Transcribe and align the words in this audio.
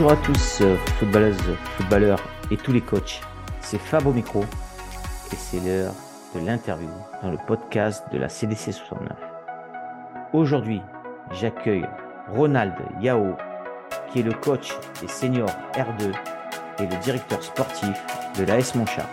Bonjour 0.00 0.12
à 0.12 0.16
tous, 0.22 0.60
euh, 0.60 0.76
footballeuses, 1.00 1.56
footballeurs 1.76 2.20
et 2.52 2.56
tous 2.56 2.72
les 2.72 2.80
coachs. 2.80 3.20
C'est 3.60 3.80
Fab 3.80 4.06
au 4.06 4.12
micro 4.12 4.44
et 5.32 5.34
c'est 5.34 5.58
l'heure 5.58 5.92
de 6.36 6.46
l'interview 6.46 6.88
dans 7.20 7.32
le 7.32 7.36
podcast 7.48 8.04
de 8.12 8.18
la 8.18 8.28
CDC 8.28 8.70
69. 8.70 9.18
Aujourd'hui, 10.32 10.82
j'accueille 11.32 11.84
Ronald 12.32 12.74
Yao, 13.00 13.34
qui 14.12 14.20
est 14.20 14.22
le 14.22 14.34
coach 14.34 14.72
des 15.00 15.08
seniors 15.08 15.50
R2 15.74 16.12
et 16.78 16.86
le 16.86 17.02
directeur 17.02 17.42
sportif 17.42 18.00
de 18.38 18.44
l'AS 18.44 18.76
Montchar. 18.76 19.06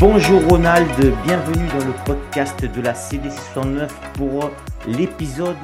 Bonjour 0.00 0.42
Ronald, 0.48 0.88
bienvenue 1.24 1.68
dans 1.78 1.84
le 1.84 1.92
podcast 2.06 2.64
de 2.64 2.80
la 2.80 2.94
CDC 2.94 3.38
69 3.52 4.12
pour 4.14 4.50
l'épisode 4.88 5.58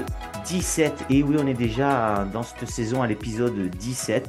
17. 0.45 1.07
Et 1.09 1.23
oui, 1.23 1.37
on 1.41 1.47
est 1.47 1.55
déjà 1.55 2.27
dans 2.35 2.43
cette 2.43 2.69
saison 2.69 3.01
à 3.01 3.07
l'épisode 3.07 3.71
17. 3.71 4.29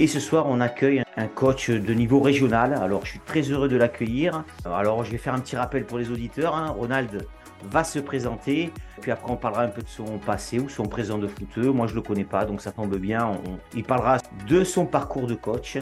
Et 0.00 0.06
ce 0.06 0.20
soir, 0.20 0.44
on 0.48 0.60
accueille 0.60 1.02
un 1.16 1.26
coach 1.28 1.70
de 1.70 1.94
niveau 1.94 2.20
régional. 2.20 2.74
Alors, 2.74 3.06
je 3.06 3.12
suis 3.12 3.20
très 3.20 3.40
heureux 3.40 3.70
de 3.70 3.78
l'accueillir. 3.78 4.44
Alors, 4.66 5.02
je 5.04 5.12
vais 5.12 5.16
faire 5.16 5.32
un 5.32 5.40
petit 5.40 5.56
rappel 5.56 5.86
pour 5.86 5.96
les 5.96 6.10
auditeurs. 6.10 6.54
hein. 6.54 6.66
Ronald 6.78 7.26
va 7.70 7.84
se 7.84 8.00
présenter. 8.00 8.70
Puis 9.00 9.10
après, 9.10 9.32
on 9.32 9.36
parlera 9.36 9.62
un 9.62 9.68
peu 9.68 9.80
de 9.80 9.88
son 9.88 10.18
passé 10.18 10.60
ou 10.60 10.68
son 10.68 10.84
présent 10.84 11.16
de 11.16 11.26
footeux. 11.26 11.70
Moi, 11.70 11.86
je 11.86 11.94
le 11.94 12.02
connais 12.02 12.24
pas, 12.24 12.44
donc 12.44 12.60
ça 12.60 12.70
tombe 12.70 12.94
bien. 12.98 13.40
Il 13.74 13.84
parlera 13.84 14.18
de 14.46 14.62
son 14.62 14.84
parcours 14.84 15.26
de 15.26 15.34
coach. 15.34 15.78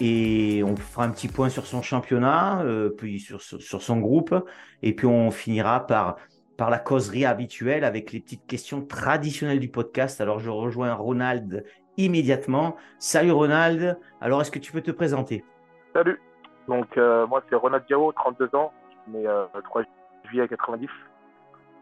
Et 0.00 0.62
on 0.64 0.74
fera 0.76 1.04
un 1.04 1.10
petit 1.10 1.28
point 1.28 1.48
sur 1.48 1.66
son 1.66 1.82
championnat, 1.82 2.62
euh, 2.62 2.90
puis 2.90 3.20
sur, 3.20 3.40
son 3.40 3.98
groupe. 3.98 4.34
Et 4.82 4.94
puis, 4.94 5.06
on 5.06 5.30
finira 5.30 5.86
par, 5.86 6.16
la 6.58 6.78
causerie 6.78 7.24
habituelle 7.24 7.84
avec 7.84 8.12
les 8.12 8.20
petites 8.20 8.46
questions 8.46 8.84
traditionnelles 8.84 9.60
du 9.60 9.68
podcast. 9.68 10.20
Alors, 10.20 10.40
je 10.40 10.50
rejoins 10.50 10.94
Ronald 10.94 11.64
immédiatement. 11.96 12.76
Salut 12.98 13.30
Ronald. 13.30 13.98
Alors, 14.20 14.40
est-ce 14.40 14.50
que 14.50 14.58
tu 14.58 14.72
peux 14.72 14.80
te 14.80 14.90
présenter? 14.90 15.44
Salut. 15.92 16.20
Donc, 16.66 16.96
euh, 16.96 17.26
moi, 17.26 17.42
c'est 17.48 17.54
Ronald 17.54 17.84
Diao, 17.86 18.10
32 18.12 18.50
ans. 18.54 18.72
Je 18.90 19.12
suis 19.12 19.20
né 19.20 19.28
euh, 19.28 19.46
le 19.54 19.62
3 19.62 19.82
juillet 20.24 20.48
90. 20.48 20.88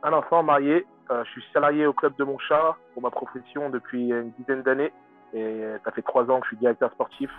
Un 0.03 0.13
enfant 0.13 0.43
marié. 0.43 0.87
Je 1.11 1.29
suis 1.31 1.45
salarié 1.53 1.85
au 1.87 1.93
club 1.93 2.15
de 2.17 2.25
Montchat 2.25 2.77
pour 2.95 3.03
ma 3.03 3.11
profession 3.11 3.69
depuis 3.69 4.09
une 4.09 4.33
dizaine 4.39 4.63
d'années. 4.63 4.91
Et 5.35 5.63
ça 5.85 5.91
fait 5.91 6.01
trois 6.01 6.23
ans 6.31 6.41
que 6.41 6.47
je 6.47 6.49
suis 6.49 6.57
directeur 6.57 6.91
sportif 6.93 7.31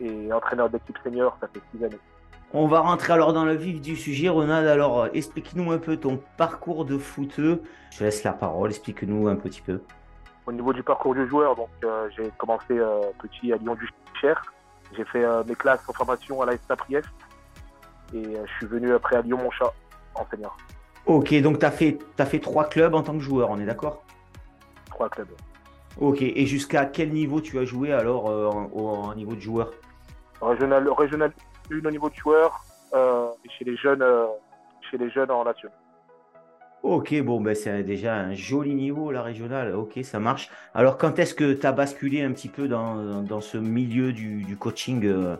et 0.00 0.32
entraîneur 0.32 0.68
d'équipe 0.70 0.98
senior. 1.04 1.36
Ça 1.40 1.48
fait 1.52 1.60
six 1.72 1.84
années. 1.84 1.98
On 2.52 2.66
va 2.66 2.80
rentrer 2.80 3.12
alors 3.12 3.32
dans 3.32 3.44
le 3.44 3.54
vif 3.54 3.80
du 3.80 3.96
sujet. 3.96 4.28
Ronald, 4.28 4.66
alors, 4.66 5.02
euh, 5.02 5.08
explique-nous 5.14 5.70
un 5.70 5.78
peu 5.78 5.96
ton 5.96 6.20
parcours 6.36 6.84
de 6.84 6.98
footeux. 6.98 7.62
Je 7.92 7.98
te 7.98 8.04
laisse 8.04 8.24
la 8.24 8.32
parole. 8.32 8.70
Explique-nous 8.70 9.28
un 9.28 9.36
petit 9.36 9.60
peu. 9.60 9.80
Au 10.46 10.52
niveau 10.52 10.72
du 10.72 10.82
parcours 10.82 11.14
du 11.14 11.28
joueur, 11.28 11.54
donc 11.54 11.68
euh, 11.84 12.08
j'ai 12.16 12.28
commencé 12.38 12.72
euh, 12.72 13.02
petit 13.20 13.52
à 13.52 13.56
Lyon 13.56 13.76
du 13.76 13.88
Cher. 14.20 14.42
J'ai 14.96 15.04
fait 15.04 15.24
euh, 15.24 15.44
mes 15.46 15.54
classes 15.54 15.82
en 15.86 15.92
formation 15.92 16.42
à 16.42 16.46
la 16.46 16.76
Priest. 16.76 17.08
Et 18.12 18.24
je 18.24 18.52
suis 18.58 18.66
venu 18.66 18.92
après 18.92 19.16
à 19.16 19.22
Lyon 19.22 19.38
Montchat 19.38 19.72
en 20.16 20.26
senior. 20.28 20.56
Ok, 21.06 21.32
donc 21.40 21.60
tu 21.60 21.66
as 21.66 21.70
fait, 21.70 21.98
t'as 22.16 22.26
fait 22.26 22.40
trois 22.40 22.64
clubs 22.64 22.94
en 22.94 23.02
tant 23.02 23.12
que 23.12 23.20
joueur, 23.20 23.50
on 23.50 23.60
est 23.60 23.64
d'accord? 23.64 24.02
Trois 24.86 25.08
clubs. 25.08 25.28
Ok, 25.98 26.22
et 26.22 26.46
jusqu'à 26.46 26.84
quel 26.86 27.12
niveau 27.12 27.40
tu 27.40 27.58
as 27.58 27.64
joué 27.64 27.92
alors 27.92 28.26
en, 28.26 28.64
au- 28.72 28.88
en 28.88 29.14
niveau 29.14 29.34
de 29.34 29.40
joueur? 29.40 29.70
Régional, 30.40 30.88
régional 30.90 31.32
1 31.70 31.84
au 31.86 31.90
niveau 31.90 32.08
de 32.08 32.14
joueur 32.14 32.64
euh, 32.94 33.28
et 33.44 33.50
chez 33.50 33.64
les 33.64 33.76
jeunes, 33.76 34.02
euh, 34.02 34.26
chez 34.90 34.98
les 34.98 35.10
jeunes 35.10 35.30
en 35.30 35.44
nation. 35.44 35.70
Ok, 36.82 37.14
bon, 37.22 37.42
ben 37.42 37.54
c'est 37.54 37.82
déjà 37.82 38.14
un 38.14 38.32
joli 38.32 38.74
niveau, 38.74 39.10
la 39.10 39.22
régionale. 39.22 39.74
Ok, 39.74 40.00
ça 40.02 40.18
marche. 40.18 40.50
Alors, 40.74 40.96
quand 40.96 41.18
est-ce 41.18 41.34
que 41.34 41.52
tu 41.52 41.66
as 41.66 41.72
basculé 41.72 42.22
un 42.22 42.32
petit 42.32 42.48
peu 42.48 42.68
dans, 42.68 43.22
dans 43.22 43.42
ce 43.42 43.58
milieu 43.58 44.14
du, 44.14 44.44
du 44.44 44.56
coaching 44.56 45.04
euh, 45.04 45.36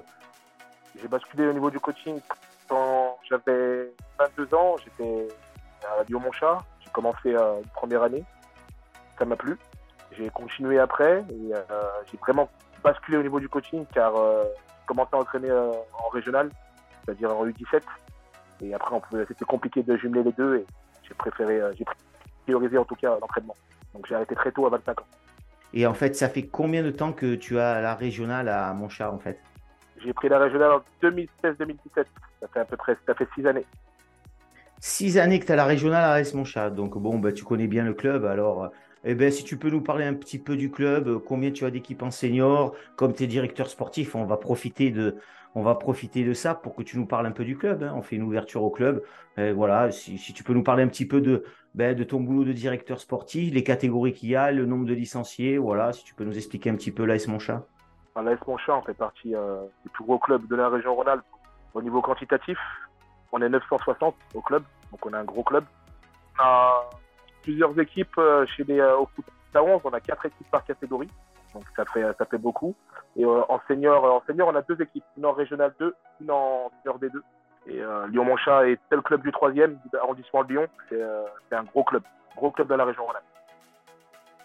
J'ai 1.01 1.09
basculé 1.09 1.47
au 1.47 1.53
niveau 1.55 1.71
du 1.71 1.81
coaching 1.81 2.21
quand 2.69 3.19
j'avais 3.29 3.91
22 4.19 4.55
ans. 4.55 4.77
J'étais 4.85 5.29
à 5.83 6.05
Lyon 6.05 6.21
Montchat. 6.21 6.59
J'ai 6.85 6.91
commencé 6.91 7.35
euh, 7.35 7.61
une 7.63 7.71
première 7.71 8.03
année. 8.03 8.25
Ça 9.19 9.25
m'a 9.25 9.37
plu. 9.37 9.57
J'ai 10.13 10.29
continué 10.29 10.79
après 10.79 11.25
et 11.31 11.53
j'ai 12.11 12.19
vraiment 12.19 12.51
basculé 12.83 13.17
au 13.17 13.23
niveau 13.23 13.39
du 13.39 13.49
coaching 13.49 13.87
car 13.95 14.13
commencé 14.87 15.11
à 15.13 15.19
entraîner 15.19 15.51
euh, 15.51 15.73
en 16.05 16.09
régional, 16.09 16.51
c'est-à-dire 17.05 17.37
en 17.37 17.47
U17. 17.47 17.83
Et 18.63 18.75
après, 18.75 18.97
c'était 19.29 19.45
compliqué 19.45 19.83
de 19.83 19.97
jumeler 19.97 20.23
les 20.23 20.33
deux 20.33 20.57
et 20.57 20.67
j'ai 21.09 21.15
préféré, 21.15 21.61
euh, 21.61 21.73
j'ai 21.77 21.85
priorisé 22.45 22.79
en 22.79 22.85
tout 22.85 22.97
cas 22.97 23.19
l'entraînement. 23.21 23.55
Donc 23.95 24.07
j'ai 24.07 24.15
arrêté 24.15 24.35
très 24.35 24.53
tôt 24.53 24.67
à 24.67 24.71
25 24.71 25.01
ans. 25.01 25.07
Et 25.73 25.87
en 25.87 25.95
fait, 25.95 26.17
ça 26.17 26.29
fait 26.29 26.47
combien 26.47 26.83
de 26.83 26.91
temps 26.91 27.13
que 27.13 27.35
tu 27.35 27.59
as 27.59 27.81
la 27.81 27.95
régionale 27.95 28.49
à 28.49 28.73
Montchar, 28.73 29.15
en 29.15 29.19
fait? 29.19 29.39
J'ai 30.03 30.13
pris 30.13 30.29
la 30.29 30.39
régionale 30.39 30.73
en 30.73 30.83
2016-2017. 31.03 31.77
Ça 31.95 32.05
fait 32.53 32.61
à 32.61 32.65
peu 32.65 32.77
près, 32.77 32.97
ça 33.07 33.15
fait 33.15 33.29
six 33.35 33.47
années. 33.47 33.67
Six 34.81 35.19
années 35.19 35.39
que 35.39 35.47
tu 35.47 35.53
as 35.53 35.57
la 35.57 35.67
régionale 35.67 36.05
à 36.05 36.13
AS 36.15 36.35
Montchat. 36.35 36.71
Donc, 36.71 36.97
bon, 36.99 37.19
ben, 37.19 37.33
tu 37.33 37.45
connais 37.45 37.67
bien 37.67 37.85
le 37.85 37.95
club. 37.95 38.25
Alors, 38.25 38.71
eh 39.05 39.15
ben, 39.15 39.31
si 39.31 39.45
tu 39.45 39.57
peux 39.57 39.71
nous 39.71 39.81
parler 39.81 40.05
un 40.05 40.15
petit 40.15 40.39
peu 40.39 40.57
du 40.57 40.71
club, 40.71 41.09
euh, 41.09 41.19
combien 41.19 41.51
tu 41.51 41.65
as 41.65 41.71
d'équipes 41.71 42.03
en 42.03 42.11
senior, 42.11 42.75
comme 42.97 43.15
tu 43.15 43.25
es 43.25 43.27
directeur 43.27 43.69
sportif, 43.69 44.15
on 44.15 44.25
va 44.25 44.37
profiter 44.37 44.91
de, 44.91 45.17
on 45.55 45.63
va 45.63 45.75
profiter 45.75 46.25
de 46.25 46.33
ça 46.33 46.55
pour 46.55 46.75
que 46.75 46.83
tu 46.83 46.99
nous 46.99 47.07
parles 47.07 47.27
un 47.27 47.33
peu 47.33 47.45
du 47.45 47.57
club. 47.57 47.83
hein. 47.83 47.93
On 47.97 48.03
fait 48.03 48.17
une 48.17 48.23
ouverture 48.23 48.63
au 48.63 48.71
club. 48.71 49.03
Voilà, 49.37 49.91
si, 49.91 50.19
tu 50.35 50.45
peux 50.45 50.53
nous 50.53 50.63
parler 50.63 50.83
un 50.83 50.89
petit 50.89 51.09
peu 51.09 51.23
de, 51.23 51.45
ben, 51.75 51.97
de 51.97 52.05
ton 52.05 52.21
boulot 52.21 52.45
de 52.45 52.53
directeur 52.53 53.01
sportif, 53.01 53.55
les 53.55 53.65
catégories 53.65 54.13
qu'il 54.13 54.29
y 54.29 54.37
a, 54.37 54.53
le 54.53 54.67
nombre 54.67 54.85
de 54.85 54.93
licenciés, 54.93 55.57
voilà, 55.57 55.95
si 55.95 56.05
tu 56.05 56.15
peux 56.15 56.25
nous 56.25 56.37
expliquer 56.37 56.69
un 56.69 56.75
petit 56.75 56.93
peu 56.93 57.07
l'AS 57.07 57.27
Montchat. 57.27 57.65
L'AS 58.17 58.39
Montchat, 58.47 58.77
on 58.77 58.83
fait 58.83 58.93
partie 58.93 59.35
euh, 59.35 59.63
des 59.85 59.91
plus 59.91 60.05
gros 60.05 60.19
clubs 60.19 60.47
de 60.47 60.57
la 60.57 60.69
région 60.69 60.95
Rhône-Alpes. 60.95 61.25
Au 61.73 61.81
niveau 61.81 62.03
quantitatif, 62.03 62.59
on 63.33 63.41
est 63.41 63.49
960 63.49 64.15
au 64.35 64.41
club, 64.43 64.63
donc 64.91 65.07
on 65.07 65.11
est 65.11 65.17
un 65.17 65.25
gros 65.25 65.45
club. 65.45 65.65
On 66.39 66.43
a 66.43 66.91
plusieurs 67.43 67.79
équipes 67.79 68.19
euh, 68.19 68.47
chez 68.47 68.65
les, 68.65 68.81
euh, 68.81 68.99
au 68.99 69.07
foot 69.07 69.25
à 69.55 69.63
11, 69.63 69.81
on 69.85 69.91
a 69.91 70.01
quatre 70.01 70.27
équipes 70.27 70.51
par 70.51 70.65
catégorie, 70.65 71.09
donc 71.55 71.65
ça 71.77 71.85
fait, 71.87 72.05
ça 72.19 72.25
fait 72.25 72.39
beaucoup. 72.39 72.75
Et 73.17 73.25
euh, 73.25 73.43
en, 73.49 73.61
senior, 73.67 74.05
en 74.05 74.23
senior, 74.27 74.49
on 74.49 74.57
a 74.57 74.63
deux 74.63 74.81
équipes, 74.81 75.05
une 75.17 75.27
en 75.27 75.33
régional 75.33 75.75
2, 75.81 75.95
une 76.21 76.31
en 76.31 76.71
senior 76.83 76.99
D2. 76.99 77.21
Et 77.67 77.83
Lyon-Montchat 78.11 78.71
est 78.71 78.79
le 78.91 79.03
club 79.03 79.23
du 79.23 79.31
troisième 79.33 79.79
arrondissement 80.01 80.43
de 80.45 80.49
Lyon, 80.49 80.67
c'est 80.89 81.55
un 81.55 81.63
gros 81.65 81.85
club, 81.85 82.03
gros 82.35 82.51
club 82.51 82.69
de 82.69 82.75
la 82.75 82.87
région. 82.87 83.05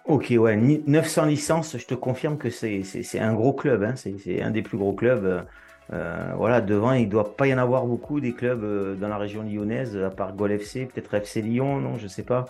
Ok, 0.04 0.34
ouais, 0.38 0.56
ni- 0.58 0.84
900 0.86 1.26
licences, 1.26 1.78
je 1.78 1.88
te 1.88 1.96
confirme 1.96 2.38
que 2.38 2.50
c'est 2.50 2.84
un 3.20 3.34
gros 3.34 3.54
club, 3.54 3.84
hein, 3.84 3.96
c'est 3.96 4.42
un 4.42 4.52
des 4.52 4.62
plus 4.62 4.78
gros 4.78 4.94
clubs. 4.94 5.46
voilà, 5.90 6.60
devant, 6.60 6.92
il 6.92 7.06
ne 7.06 7.10
doit 7.10 7.36
pas 7.38 7.48
y 7.48 7.54
en 7.54 7.58
avoir 7.58 7.86
beaucoup 7.86 8.20
des 8.20 8.34
clubs 8.34 9.00
dans 9.00 9.08
la 9.08 9.18
région 9.18 9.44
lyonnaise, 9.44 9.96
à 9.98 10.10
part 10.10 10.34
Gol 10.34 10.52
FC, 10.52 10.86
peut-être 10.86 11.14
FC 11.14 11.42
Lyon, 11.42 11.80
non, 11.80 11.98
je 11.98 12.08
sais 12.08 12.26
pas. 12.26 12.46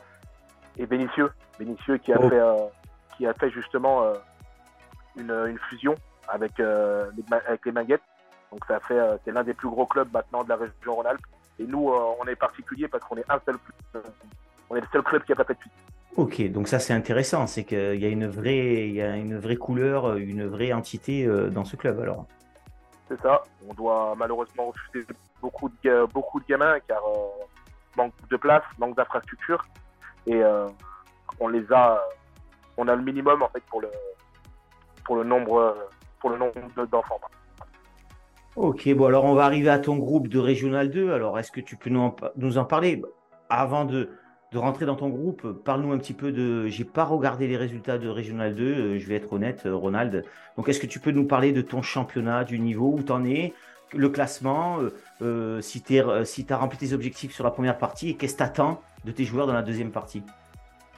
Et 0.77 0.85
Vénitieux, 0.85 1.31
Vénitieux 1.59 1.97
qui 1.97 2.11
a 2.13 2.17
Oh. 2.19 2.29
fait 2.29 2.39
euh, 2.39 2.65
qui 3.17 3.25
a 3.25 3.33
fait 3.33 3.49
justement 3.49 4.03
euh, 4.03 4.13
une, 5.15 5.31
une 5.31 5.59
fusion 5.69 5.95
avec 6.27 6.59
euh, 6.59 7.09
les, 7.15 7.23
avec 7.47 7.65
les 7.65 7.71
Manguettes. 7.71 8.01
Donc 8.51 8.63
ça 8.67 8.79
fait 8.81 8.99
c'est 9.23 9.31
l'un 9.31 9.43
des 9.43 9.53
plus 9.53 9.69
gros 9.69 9.85
clubs 9.85 10.11
maintenant 10.13 10.43
de 10.43 10.49
la 10.49 10.55
région 10.55 10.95
Rhône-Alpes. 10.95 11.25
Et 11.59 11.63
nous 11.65 11.89
on 11.89 12.25
est 12.27 12.35
particulier 12.35 12.87
parce 12.87 13.03
qu'on 13.05 13.17
est 13.17 13.29
un 13.29 13.39
seul 13.45 13.55
club, 13.91 14.03
on 14.69 14.75
est 14.75 14.81
le 14.81 14.87
seul 14.91 15.03
club 15.03 15.23
qui 15.23 15.31
a 15.31 15.35
pas 15.35 15.45
fait 15.45 15.53
de 15.53 15.59
fusion. 15.59 15.77
Ok, 16.17 16.51
donc 16.51 16.67
ça 16.67 16.79
c'est 16.79 16.93
intéressant, 16.93 17.47
c'est 17.47 17.63
qu'il 17.65 17.95
y 18.01 18.05
a 18.05 18.09
une 18.09 18.27
vraie, 18.27 18.87
il 18.87 18.93
y 18.93 19.01
a 19.01 19.15
une 19.15 19.37
vraie 19.37 19.55
couleur, 19.57 20.15
une 20.17 20.45
vraie 20.45 20.71
entité 20.73 21.25
dans 21.51 21.65
ce 21.65 21.75
club 21.75 21.99
alors. 21.99 22.25
C'est 23.07 23.19
ça. 23.21 23.43
On 23.69 23.73
doit 23.73 24.15
malheureusement 24.17 24.67
refuser 24.67 25.05
beaucoup 25.41 25.69
de 25.83 26.05
beaucoup 26.13 26.39
de 26.39 26.45
gamins 26.45 26.77
car 26.87 27.01
euh, 27.05 27.45
manque 27.97 28.13
de 28.29 28.37
place, 28.37 28.63
manque 28.79 28.95
d'infrastructures 28.97 29.63
et 30.27 30.35
euh, 30.35 30.67
on 31.39 31.47
les 31.47 31.65
a 31.71 32.01
on 32.77 32.87
a 32.87 32.95
le 32.95 33.01
minimum 33.03 33.41
en 33.43 33.49
fait 33.49 33.63
pour 33.69 33.81
le 33.81 33.89
pour 35.05 35.15
le 35.15 35.23
nombre 35.23 35.57
euh, 35.59 35.73
pour 36.19 36.29
le 36.29 36.37
nombre 36.37 36.53
de- 36.75 36.85
d'enfants. 36.85 37.19
Ok, 38.55 38.87
bon 38.93 39.05
alors 39.07 39.25
on 39.25 39.33
va 39.33 39.43
arriver 39.45 39.69
à 39.69 39.79
ton 39.79 39.97
groupe 39.97 40.27
de 40.29 40.39
Régional 40.39 40.89
2. 40.89 41.11
Alors 41.11 41.37
est-ce 41.37 41.51
que 41.51 41.61
tu 41.61 41.75
peux 41.75 41.89
nous 41.89 42.57
en, 42.57 42.65
parler? 42.65 43.01
Avant 43.49 43.85
de, 43.85 44.09
de 44.53 44.57
rentrer 44.57 44.85
dans 44.85 44.95
ton 44.95 45.09
groupe? 45.09 45.51
Parle-nous 45.63 45.91
un 45.91 45.97
petit 45.97 46.13
peu 46.13 46.31
de. 46.31 46.65
J'ai 46.67 46.85
pas 46.85 47.03
regardé 47.03 47.47
les 47.47 47.57
résultats 47.57 47.97
de 47.97 48.07
Régional 48.07 48.55
2, 48.55 48.63
euh, 48.63 48.97
je 48.97 49.07
vais 49.07 49.15
être 49.15 49.33
honnête, 49.33 49.65
euh, 49.65 49.75
Ronald. 49.75 50.23
Donc 50.57 50.69
est-ce 50.69 50.79
que 50.79 50.87
tu 50.87 50.99
peux 50.99 51.11
nous 51.11 51.27
parler 51.27 51.51
de 51.51 51.61
ton 51.61 51.81
championnat, 51.81 52.45
du 52.45 52.59
niveau 52.59 52.93
où 52.97 53.03
tu 53.03 53.11
en 53.11 53.25
es, 53.25 53.53
le 53.93 54.09
classement, 54.09 54.79
euh, 54.79 54.93
euh, 55.21 55.61
si 55.61 55.81
tu 55.81 56.01
si 56.23 56.45
as 56.49 56.57
rempli 56.57 56.77
tes 56.77 56.93
objectifs 56.93 57.33
sur 57.33 57.43
la 57.43 57.51
première 57.51 57.77
partie 57.77 58.11
et 58.11 58.15
qu'est-ce 58.15 58.33
que 58.33 58.37
tu 58.39 58.43
attends 58.43 58.81
de 59.05 59.11
tes 59.11 59.23
joueurs 59.23 59.47
dans 59.47 59.53
la 59.53 59.61
deuxième 59.61 59.91
partie? 59.91 60.23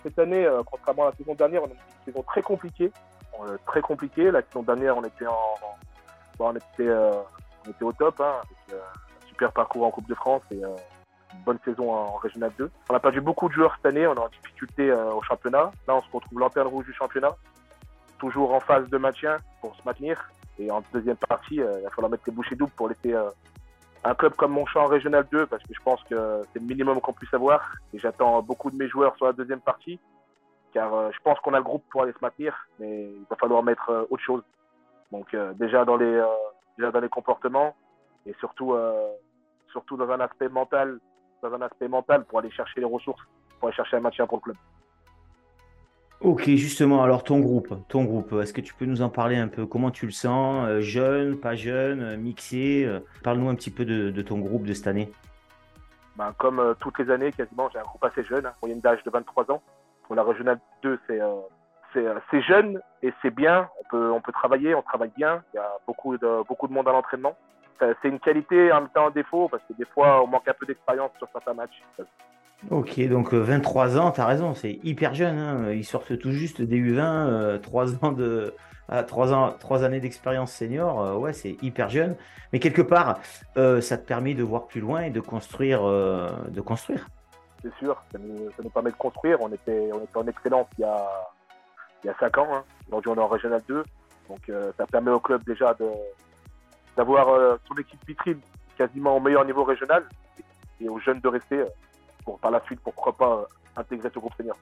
Cette 0.01 0.17
année, 0.17 0.45
euh, 0.45 0.63
contrairement 0.65 1.03
à 1.03 1.11
la 1.11 1.15
saison 1.15 1.35
dernière, 1.35 1.63
on 1.63 1.67
a 1.67 1.69
une 1.69 2.05
saison 2.05 2.23
très 2.23 2.41
compliquée. 2.41 2.91
Euh, 3.41 3.57
très 3.67 3.81
compliquée. 3.81 4.31
La 4.31 4.41
saison 4.41 4.63
dernière, 4.63 4.97
on 4.97 5.03
était 5.03 5.27
en 5.27 6.53
euh, 6.79 7.11
au 7.81 7.91
top, 7.93 8.21
hein, 8.21 8.33
avec 8.43 8.81
un 8.81 9.27
super 9.27 9.51
parcours 9.51 9.85
en 9.85 9.91
Coupe 9.91 10.07
de 10.07 10.15
France 10.15 10.41
et, 10.51 10.61
une 11.33 11.43
bonne 11.43 11.59
saison 11.65 11.91
en 11.91 12.15
Régional 12.15 12.51
2. 12.57 12.71
On 12.89 12.95
a 12.95 12.99
perdu 12.99 13.19
beaucoup 13.19 13.49
de 13.49 13.53
joueurs 13.53 13.75
cette 13.75 13.87
année, 13.87 14.07
on 14.07 14.15
est 14.15 14.19
en 14.19 14.29
difficulté 14.29 14.91
au 14.91 15.21
championnat. 15.21 15.71
Là, 15.87 15.95
on 15.95 16.01
se 16.01 16.09
retrouve 16.11 16.39
lanterne 16.39 16.67
rouge 16.67 16.85
du 16.85 16.93
championnat, 16.93 17.35
toujours 18.17 18.53
en 18.53 18.59
phase 18.61 18.87
de 18.89 18.97
maintien 18.97 19.37
pour 19.61 19.75
se 19.75 19.81
maintenir. 19.85 20.31
Et 20.57 20.71
en 20.71 20.81
deuxième 20.93 21.17
partie, 21.17 21.55
il 21.55 21.63
va 21.63 21.89
falloir 21.89 22.09
mettre 22.09 22.23
les 22.27 22.33
bouchées 22.33 22.55
doubles 22.55 22.71
pour 22.75 22.87
laisser 22.87 23.13
un 24.07 24.15
club 24.15 24.33
comme 24.35 24.53
Montchamp 24.53 24.85
en 24.85 24.87
Régional 24.87 25.27
2 25.31 25.47
parce 25.47 25.61
que 25.63 25.73
je 25.73 25.81
pense 25.81 26.01
que 26.03 26.41
c'est 26.53 26.59
le 26.59 26.65
minimum 26.65 27.01
qu'on 27.01 27.13
puisse 27.13 27.33
avoir. 27.33 27.73
Et 27.93 27.99
j'attends 27.99 28.41
beaucoup 28.41 28.71
de 28.71 28.77
mes 28.77 28.87
joueurs 28.87 29.15
sur 29.17 29.25
la 29.25 29.33
deuxième 29.33 29.59
partie 29.59 29.99
car 30.73 30.93
euh, 30.93 31.09
je 31.11 31.19
pense 31.23 31.39
qu'on 31.39 31.53
a 31.53 31.57
le 31.57 31.63
groupe 31.63 31.83
pour 31.89 32.03
aller 32.03 32.13
se 32.13 32.19
maintenir, 32.21 32.53
mais 32.79 33.05
il 33.05 33.25
va 33.29 33.35
falloir 33.35 33.63
mettre 33.63 33.89
euh, 33.89 34.05
autre 34.09 34.23
chose. 34.23 34.43
Donc 35.11 35.33
euh, 35.33 35.53
déjà 35.53 35.85
dans 35.85 35.97
les 35.97 36.21
déjà 36.77 36.91
dans 36.91 36.99
les 36.99 37.09
comportements 37.09 37.75
et 38.25 38.33
surtout 38.39 38.75
surtout 39.71 39.97
dans 39.97 40.09
un 40.09 40.19
aspect 40.19 40.49
mental, 40.49 40.99
dans 41.41 41.53
un 41.53 41.61
aspect 41.61 41.87
mental 41.87 42.25
pour 42.25 42.39
aller 42.39 42.51
chercher 42.51 42.79
les 42.79 42.85
ressources, 42.85 43.21
pour 43.59 43.67
aller 43.67 43.75
chercher 43.75 43.97
un 43.97 44.01
maintien 44.01 44.27
pour 44.27 44.37
le 44.37 44.41
club. 44.41 44.57
Ok, 46.19 46.45
justement, 46.45 47.03
alors 47.03 47.23
ton 47.23 47.39
groupe, 47.39 47.75
ton 47.89 48.03
groupe, 48.03 48.33
est-ce 48.33 48.51
que 48.51 48.61
tu 48.61 48.73
peux 48.73 48.85
nous 48.85 49.03
en 49.03 49.09
parler 49.09 49.37
un 49.37 49.47
peu? 49.47 49.67
Comment 49.67 49.91
tu 49.91 50.07
le 50.07 50.11
sens? 50.11 50.79
Jeune, 50.79 51.37
pas 51.39 51.55
jeune, 51.55 52.17
mixé 52.17 52.89
Parle-nous 53.23 53.49
un 53.49 53.55
petit 53.55 53.69
peu 53.69 53.85
de, 53.85 54.21
ton 54.23 54.39
groupe 54.39 54.65
de 54.65 54.73
cette 54.73 54.87
année. 54.87 55.11
Ben, 56.15 56.33
comme 56.39 56.75
toutes 56.79 56.97
les 56.97 57.11
années, 57.11 57.31
quasiment, 57.31 57.69
j'ai 57.71 57.77
un 57.77 57.83
groupe 57.83 58.03
assez 58.03 58.23
jeune, 58.23 58.47
hein, 58.47 58.53
moyenne 58.63 58.79
d'âge 58.79 59.03
de 59.03 59.11
23 59.11 59.51
ans. 59.51 59.61
Pour 60.07 60.15
la 60.15 60.23
régionale 60.23 60.59
2, 60.81 60.99
euh, 61.11 61.41
euh, 61.95 62.19
c'est 62.31 62.41
jeune 62.41 62.81
et 63.01 63.13
c'est 63.21 63.33
bien. 63.33 63.69
On 63.79 63.83
peut, 63.89 64.11
on 64.11 64.21
peut 64.21 64.31
travailler, 64.31 64.75
on 64.75 64.81
travaille 64.81 65.11
bien. 65.15 65.43
Il 65.53 65.57
y 65.57 65.59
a 65.59 65.69
beaucoup 65.85 66.17
de, 66.17 66.43
beaucoup 66.47 66.67
de 66.67 66.73
monde 66.73 66.87
à 66.87 66.91
l'entraînement. 66.91 67.35
Euh, 67.81 67.93
c'est 68.01 68.09
une 68.09 68.19
qualité 68.19 68.71
en 68.71 68.81
même 68.81 68.89
temps 68.89 69.07
un 69.07 69.11
défaut 69.11 69.47
parce 69.49 69.63
que 69.67 69.73
des 69.73 69.85
fois, 69.85 70.23
on 70.23 70.27
manque 70.27 70.47
un 70.47 70.53
peu 70.53 70.65
d'expérience 70.65 71.11
sur 71.17 71.27
certains 71.31 71.53
matchs. 71.53 71.83
Ok, 72.71 72.99
donc 73.07 73.33
23 73.33 73.97
ans, 73.97 74.11
tu 74.11 74.19
as 74.19 74.25
raison, 74.25 74.53
c'est 74.55 74.79
hyper 74.83 75.13
jeune. 75.13 75.37
Hein. 75.37 75.71
Ils 75.71 75.85
sortent 75.85 76.17
tout 76.17 76.31
juste 76.31 76.61
des 76.61 76.79
U20, 76.79 77.61
3 77.61 78.05
ans 78.05 78.11
de, 78.11 78.53
3, 79.07 79.33
ans, 79.33 79.55
3 79.59 79.83
années 79.83 79.99
d'expérience 79.99 80.51
senior, 80.51 81.19
ouais, 81.19 81.33
c'est 81.33 81.55
hyper 81.61 81.89
jeune. 81.89 82.15
Mais 82.51 82.59
quelque 82.59 82.81
part, 82.81 83.19
ça 83.55 83.97
te 83.97 84.05
permet 84.05 84.33
de 84.33 84.43
voir 84.43 84.65
plus 84.67 84.81
loin 84.81 85.01
et 85.01 85.11
de 85.11 85.19
construire. 85.19 85.83
de 85.83 86.61
construire 86.61 87.07
c'est 87.61 87.73
sûr. 87.79 88.01
Ça 88.11 88.19
nous, 88.19 88.69
permet 88.69 88.91
de 88.91 88.95
construire. 88.95 89.41
On 89.41 89.51
était, 89.51 89.89
on 89.93 90.03
était 90.03 90.17
en 90.17 90.27
excellence 90.27 90.67
il 90.77 90.81
y 90.81 90.85
a, 90.85 91.07
il 92.03 92.07
y 92.07 92.09
a 92.09 92.15
5 92.19 92.37
ans. 92.37 92.47
Hein. 92.51 92.63
Aujourd'hui, 92.87 93.11
on 93.11 93.15
est 93.15 93.21
en 93.23 93.27
Régional 93.27 93.61
2. 93.67 93.83
Donc, 94.29 94.49
euh, 94.49 94.71
ça 94.77 94.85
permet 94.85 95.11
au 95.11 95.19
club 95.19 95.43
déjà 95.45 95.73
de, 95.73 95.89
d'avoir 96.95 97.29
euh, 97.29 97.55
son 97.67 97.75
équipe 97.75 97.99
vitrine 98.05 98.39
quasiment 98.77 99.17
au 99.17 99.19
meilleur 99.19 99.45
niveau 99.45 99.63
régional 99.63 100.03
et 100.81 100.89
aux 100.89 100.99
jeunes 100.99 101.19
de 101.19 101.27
rester 101.27 101.59
euh, 101.59 101.65
pour, 102.27 102.39
par 102.39 102.51
la 102.51 102.61
suite, 102.65 102.81
pourquoi 102.83 103.13
pas 103.13 103.47
intégrer 103.77 104.09
ce 104.13 104.19
groupe 104.19 104.33
senior. 104.35 104.57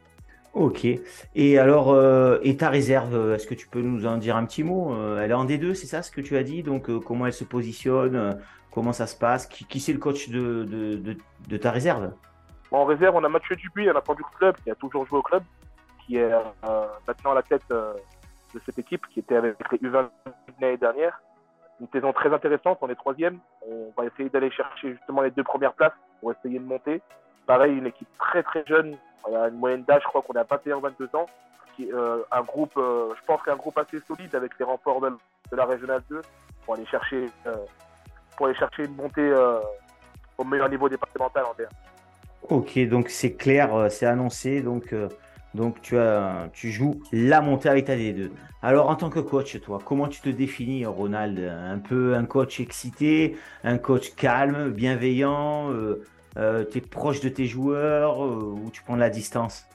Ok. 0.53 0.85
Et 1.33 1.57
alors, 1.57 1.94
et 2.44 2.56
ta 2.56 2.69
réserve, 2.69 3.33
est-ce 3.33 3.47
que 3.47 3.56
tu 3.56 3.67
peux 3.67 3.81
nous 3.81 4.06
en 4.06 4.17
dire 4.17 4.38
un 4.38 4.45
petit 4.45 4.63
mot 4.63 4.95
Elle 5.17 5.31
est 5.31 5.33
en 5.33 5.45
D2, 5.45 5.73
c'est 5.73 5.88
ça 5.88 6.03
ce 6.03 6.12
que 6.12 6.21
tu 6.21 6.38
as 6.38 6.44
dit? 6.44 6.63
Donc, 6.63 6.89
comment 7.00 7.25
elle 7.25 7.33
se 7.33 7.44
positionne 7.44 8.38
Comment 8.71 8.94
ça 8.94 9.07
se 9.07 9.17
passe? 9.17 9.47
Qui, 9.47 9.65
qui 9.65 9.79
c'est 9.79 9.94
le 9.94 10.00
coach 10.00 10.29
de, 10.29 10.65
de, 10.65 10.95
de, 10.95 11.17
de 11.47 11.57
ta 11.57 11.71
réserve? 11.71 12.12
En 12.71 12.83
réserve, 12.83 13.15
on 13.15 13.23
a 13.23 13.29
Mathieu 13.29 13.56
Dubuis, 13.56 13.89
un 13.89 13.95
enfant 13.95 14.15
du 14.15 14.23
club, 14.38 14.56
qui 14.63 14.69
a 14.69 14.75
toujours 14.75 15.06
joué 15.06 15.19
au 15.19 15.21
club, 15.21 15.44
qui 16.06 16.18
est 16.18 16.31
euh, 16.31 16.85
maintenant 17.07 17.31
à 17.31 17.35
la 17.35 17.44
tête 17.44 17.63
euh, 17.71 17.94
de 18.53 18.61
cette 18.65 18.77
équipe, 18.77 19.07
qui 19.07 19.19
était 19.19 19.38
avec 19.38 19.56
les 19.71 19.77
U20 19.77 20.09
l'année 20.59 20.77
dernière. 20.77 21.21
Une 21.79 21.88
saison 21.88 22.13
très 22.13 22.33
intéressante, 22.33 22.79
on 22.81 22.89
est 22.89 22.95
troisième. 22.95 23.39
On 23.65 23.94
va 23.97 24.07
essayer 24.07 24.29
d'aller 24.29 24.51
chercher 24.51 24.91
justement 24.91 25.21
les 25.21 25.31
deux 25.31 25.44
premières 25.44 25.73
places 25.73 25.94
pour 26.19 26.33
essayer 26.33 26.59
de 26.59 26.65
monter. 26.65 27.01
Pareil, 27.45 27.77
une 27.77 27.88
équipe 27.88 28.07
très 28.18 28.44
très 28.44 28.63
jeune, 28.65 28.97
a 29.25 29.47
une 29.47 29.57
moyenne 29.57 29.83
d'âge, 29.83 30.01
je 30.03 30.07
crois 30.07 30.21
qu'on 30.21 30.33
est 30.33 30.39
à 30.39 30.44
21-22 30.44 31.15
ans. 31.15 31.25
Qui, 31.75 31.92
euh, 31.92 32.19
un 32.31 32.42
groupe, 32.42 32.71
je 32.75 33.25
pense 33.27 33.42
qu'un 33.44 33.56
groupe 33.56 33.77
assez 33.77 34.00
solide 34.07 34.33
avec 34.33 34.57
les 34.57 34.65
renforts 34.65 35.01
de, 35.01 35.12
la 35.51 35.65
Régionale 35.65 36.01
2 36.09 36.21
pour 36.63 36.75
aller 36.75 36.86
chercher, 36.86 37.30
pour 38.38 38.47
aller 38.47 38.56
chercher 38.56 38.86
une 38.86 38.95
montée 38.95 39.33
au 40.38 40.44
meilleur 40.44 40.69
niveau 40.69 40.89
départemental 40.89 41.45
en 41.45 41.53
terre. 41.53 41.69
Ok, 42.50 42.77
donc 42.88 43.09
c'est 43.09 43.33
clair, 43.33 43.74
euh, 43.75 43.89
c'est 43.89 44.06
annoncé. 44.06 44.62
Donc, 44.62 44.94
euh, 44.94 45.09
donc 45.53 45.81
tu, 45.81 45.97
as, 45.97 46.50
tu 46.53 46.69
joues 46.69 47.01
la 47.12 47.42
montée 47.42 47.69
avec 47.69 47.86
ta 47.86 47.95
D2. 47.95 48.30
Alors 48.62 48.89
en 48.89 48.95
tant 48.95 49.09
que 49.09 49.19
coach, 49.19 49.59
toi, 49.62 49.80
comment 49.83 50.07
tu 50.07 50.21
te 50.21 50.30
définis, 50.30 50.86
Ronald? 50.86 51.39
Un 51.39 51.80
peu 51.80 52.15
un 52.15 52.25
coach 52.25 52.59
excité, 52.59 53.38
un 53.63 53.77
coach 53.77 54.13
calme, 54.15 54.69
bienveillant 54.69 55.71
euh, 55.71 56.06
Tu 56.35 56.77
es 56.77 56.81
proche 56.81 57.21
de 57.21 57.29
tes 57.29 57.45
joueurs 57.45 58.19
ou 58.19 58.69
tu 58.71 58.81
prends 58.83 58.95
de 58.95 58.99
la 58.99 59.09
distance 59.09 59.67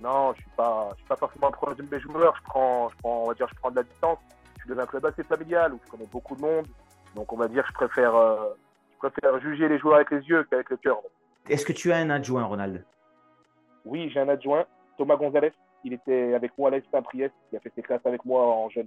Non, 0.00 0.32
je 0.32 0.38
ne 0.38 0.42
suis, 0.42 0.50
pas, 0.56 0.90
suis 0.96 1.06
pas 1.06 1.16
forcément 1.16 1.50
proche 1.50 1.76
de 1.76 1.84
mes 1.90 2.00
joueurs. 2.00 2.34
Je 2.36 2.42
prends, 2.42 2.88
je 2.90 2.96
prends, 2.98 3.22
on 3.24 3.28
va 3.28 3.34
dire, 3.34 3.48
je 3.48 3.54
prends 3.54 3.70
de 3.70 3.76
la 3.76 3.82
distance. 3.82 4.18
Je 4.56 4.64
suis 4.64 4.74
dans 4.74 4.82
un 4.82 4.86
club 4.86 5.06
assez 5.06 5.22
familial 5.22 5.72
où 5.72 5.80
je 5.84 5.90
connais 5.90 6.06
beaucoup 6.06 6.36
de 6.36 6.42
monde. 6.42 6.66
Donc 7.14 7.32
on 7.32 7.36
va 7.36 7.48
dire, 7.48 7.64
je 7.66 7.72
préfère, 7.72 8.12
je 8.92 9.08
préfère 9.08 9.40
juger 9.40 9.68
les 9.68 9.78
joueurs 9.78 9.96
avec 9.96 10.10
les 10.10 10.20
yeux 10.20 10.44
qu'avec 10.50 10.70
le 10.70 10.76
cœur. 10.76 10.98
Est-ce 11.48 11.64
que 11.66 11.72
tu 11.72 11.90
as 11.92 11.96
un 11.96 12.10
adjoint, 12.10 12.44
Ronald? 12.44 12.84
Oui, 13.84 14.10
j'ai 14.12 14.20
un 14.20 14.28
adjoint, 14.28 14.64
Thomas 14.96 15.16
Gonzalez. 15.16 15.52
Il 15.84 15.92
était 15.92 16.34
avec 16.34 16.56
moi 16.56 16.70
à 16.72 16.78
Saint-Priest, 16.92 17.34
il 17.50 17.56
a 17.56 17.60
fait 17.60 17.72
ses 17.74 17.82
classes 17.82 18.04
avec 18.04 18.24
moi 18.24 18.46
en 18.46 18.70
jeune. 18.70 18.86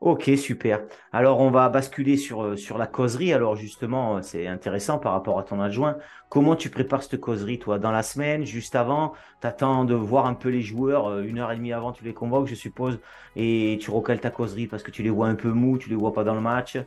Ok, 0.00 0.30
super. 0.36 0.82
Alors, 1.12 1.40
on 1.40 1.50
va 1.50 1.68
basculer 1.68 2.16
sur, 2.16 2.44
euh, 2.44 2.56
sur 2.56 2.78
la 2.78 2.86
causerie. 2.86 3.32
Alors, 3.32 3.56
justement, 3.56 4.18
euh, 4.18 4.22
c'est 4.22 4.46
intéressant 4.46 5.00
par 5.00 5.12
rapport 5.12 5.40
à 5.40 5.42
ton 5.42 5.60
adjoint. 5.60 5.96
Comment 6.28 6.54
tu 6.54 6.70
prépares 6.70 7.02
cette 7.02 7.20
causerie, 7.20 7.58
toi? 7.58 7.80
Dans 7.80 7.90
la 7.90 8.04
semaine, 8.04 8.44
juste 8.44 8.76
avant? 8.76 9.12
Tu 9.40 9.48
attends 9.48 9.84
de 9.84 9.94
voir 9.94 10.26
un 10.26 10.34
peu 10.34 10.50
les 10.50 10.62
joueurs. 10.62 11.08
Euh, 11.08 11.22
une 11.22 11.40
heure 11.40 11.50
et 11.50 11.56
demie 11.56 11.72
avant, 11.72 11.90
tu 11.90 12.04
les 12.04 12.14
convoques, 12.14 12.46
je 12.46 12.54
suppose. 12.54 13.00
Et 13.34 13.76
tu 13.80 13.90
recales 13.90 14.20
ta 14.20 14.30
causerie 14.30 14.68
parce 14.68 14.84
que 14.84 14.92
tu 14.92 15.02
les 15.02 15.10
vois 15.10 15.26
un 15.26 15.34
peu 15.34 15.50
mous, 15.50 15.78
tu 15.78 15.88
les 15.88 15.96
vois 15.96 16.12
pas 16.12 16.22
dans 16.22 16.34
le 16.34 16.40
match. 16.40 16.78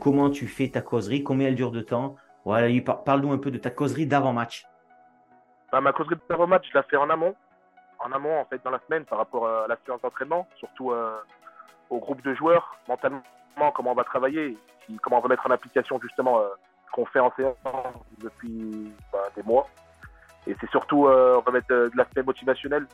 comment 0.00 0.30
tu 0.30 0.46
fais 0.46 0.68
ta 0.68 0.82
causerie? 0.82 1.24
Combien 1.24 1.48
elle 1.48 1.56
dure 1.56 1.72
de 1.72 1.80
temps? 1.80 2.14
Voilà, 2.44 2.68
parle-nous 3.04 3.32
un 3.32 3.38
peu 3.38 3.50
de 3.50 3.58
ta 3.58 3.70
causerie 3.70 4.06
d'avant-match. 4.06 4.66
Bah, 5.72 5.80
ma 5.80 5.92
causerie 5.92 6.16
d'avant-match, 6.28 6.66
je 6.70 6.78
la 6.78 6.84
fais 6.84 6.96
en 6.96 7.10
amont. 7.10 7.34
En 7.98 8.12
amont, 8.12 8.38
en 8.38 8.44
fait, 8.44 8.60
dans 8.64 8.70
la 8.70 8.80
semaine, 8.86 9.04
par 9.04 9.18
rapport 9.18 9.48
à 9.48 9.66
la 9.68 9.76
séance 9.84 10.00
d'entraînement, 10.02 10.46
surtout 10.58 10.92
euh, 10.92 11.16
au 11.92 11.98
groupe 11.98 12.22
de 12.22 12.34
joueurs, 12.34 12.76
mentalement, 12.88 13.22
comment 13.74 13.92
on 13.92 13.94
va 13.94 14.04
travailler, 14.04 14.56
comment 15.02 15.18
on 15.18 15.20
va 15.20 15.28
mettre 15.28 15.46
en 15.46 15.50
application 15.50 16.00
justement 16.00 16.40
euh, 16.40 16.48
ce 16.86 16.92
qu'on 16.92 17.06
fait 17.06 17.20
en 17.20 17.32
séance 17.36 17.56
depuis 18.18 18.92
bah, 19.12 19.28
des 19.36 19.42
mois. 19.42 19.68
Et 20.46 20.56
c'est 20.60 20.70
surtout, 20.70 21.06
euh, 21.06 21.38
on 21.38 21.42
va 21.42 21.52
mettre 21.52 21.68
de, 21.68 21.90
l'aspect 21.94 22.22
motivationnel 22.22 22.86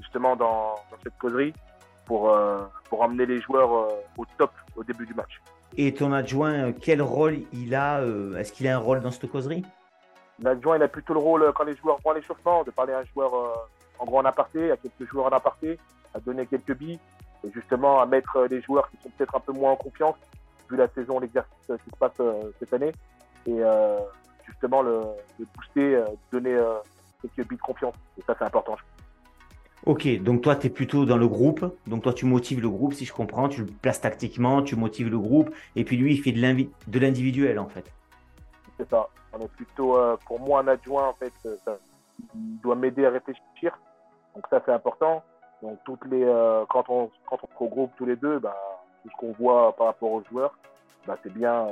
justement 0.00 0.36
dans, 0.36 0.74
dans, 0.90 0.98
cette 1.02 1.18
causerie 1.18 1.52
pour, 2.06 2.34
pour 2.88 3.02
emmener 3.02 3.26
les 3.26 3.40
joueurs 3.40 3.70
au 4.16 4.24
top 4.38 4.50
au 4.76 4.82
début 4.82 5.06
du 5.06 5.14
match. 5.14 5.40
Et 5.76 5.94
ton 5.94 6.12
adjoint, 6.12 6.68
euh, 6.68 6.72
quel 6.78 7.00
rôle 7.00 7.38
il 7.52 7.74
a 7.74 8.00
euh, 8.00 8.36
Est-ce 8.36 8.52
qu'il 8.52 8.68
a 8.68 8.74
un 8.74 8.78
rôle 8.78 9.00
dans 9.00 9.10
cette 9.10 9.30
causerie? 9.30 9.64
L'adjoint, 10.38 10.76
il 10.76 10.82
a 10.82 10.88
plutôt 10.88 11.14
le 11.14 11.20
rôle 11.20 11.42
euh, 11.42 11.52
quand 11.52 11.64
les 11.64 11.76
joueurs 11.76 11.98
vont 12.04 12.10
à 12.10 12.14
l'échauffement, 12.14 12.62
de 12.64 12.70
parler 12.70 12.92
à 12.92 12.98
un 12.98 13.04
joueur 13.04 13.32
en 13.98 14.04
gros 14.04 14.18
en 14.18 14.24
aparté, 14.24 14.70
à 14.70 14.76
quelques 14.76 15.10
joueurs 15.10 15.26
en 15.26 15.36
aparté, 15.36 15.78
à 16.14 16.20
donner 16.20 16.46
quelques 16.46 16.76
billes, 16.76 16.98
et 17.44 17.50
justement 17.52 18.00
à 18.00 18.06
mettre 18.06 18.46
les 18.50 18.60
joueurs 18.62 18.90
qui 18.90 18.96
sont 19.02 19.10
peut-être 19.16 19.36
un 19.36 19.40
peu 19.40 19.52
moins 19.52 19.72
en 19.72 19.76
confiance, 19.76 20.16
vu 20.70 20.76
la 20.76 20.88
saison, 20.88 21.18
l'exercice 21.18 21.52
qui 21.66 21.90
se 21.90 21.96
passe 21.98 22.20
cette 22.58 22.72
année, 22.72 22.92
et 23.46 23.60
justement 24.46 24.82
le, 24.82 25.02
booster, 25.56 26.02
donner 26.30 26.56
quelques 27.22 27.48
billes 27.48 27.58
de 27.58 27.62
confiance. 27.62 27.94
Et 28.18 28.22
ça, 28.26 28.34
c'est 28.38 28.44
important, 28.44 28.76
Ok, 29.84 30.06
donc 30.22 30.42
toi, 30.42 30.54
tu 30.54 30.68
es 30.68 30.70
plutôt 30.70 31.04
dans 31.04 31.16
le 31.16 31.26
groupe. 31.26 31.76
Donc 31.88 32.04
toi, 32.04 32.12
tu 32.12 32.24
motives 32.24 32.60
le 32.60 32.68
groupe, 32.68 32.94
si 32.94 33.04
je 33.04 33.12
comprends. 33.12 33.48
Tu 33.48 33.62
le 33.62 33.66
places 33.66 34.00
tactiquement, 34.00 34.62
tu 34.62 34.76
motives 34.76 35.08
le 35.08 35.18
groupe. 35.18 35.52
Et 35.74 35.84
puis 35.84 35.96
lui, 35.96 36.14
il 36.14 36.22
fait 36.22 36.30
de 36.30 37.00
l'individuel, 37.00 37.58
en 37.58 37.68
fait. 37.68 37.92
C'est 38.78 38.88
ça. 38.88 39.08
On 39.32 39.40
est 39.40 39.48
plutôt, 39.48 39.96
euh, 39.96 40.16
pour 40.26 40.38
moi, 40.38 40.60
un 40.60 40.68
adjoint, 40.68 41.08
en 41.08 41.14
fait, 41.14 41.32
euh, 41.46 41.56
il 42.34 42.60
doit 42.60 42.76
m'aider 42.76 43.04
à 43.06 43.10
réfléchir. 43.10 43.76
Donc 44.36 44.46
ça, 44.50 44.62
c'est 44.64 44.72
important. 44.72 45.24
Donc 45.62 45.78
toutes 45.84 46.04
les, 46.06 46.24
euh, 46.24 46.64
quand, 46.68 46.84
on, 46.88 47.10
quand 47.26 47.38
on 47.42 47.64
regroupe 47.64 47.92
tous 47.96 48.04
les 48.04 48.16
deux, 48.16 48.38
bah, 48.38 48.56
tout 49.02 49.10
ce 49.10 49.16
qu'on 49.16 49.32
voit 49.32 49.74
par 49.76 49.86
rapport 49.86 50.10
aux 50.10 50.22
joueurs, 50.30 50.58
bah, 51.06 51.16
c'est 51.22 51.32
bien, 51.32 51.66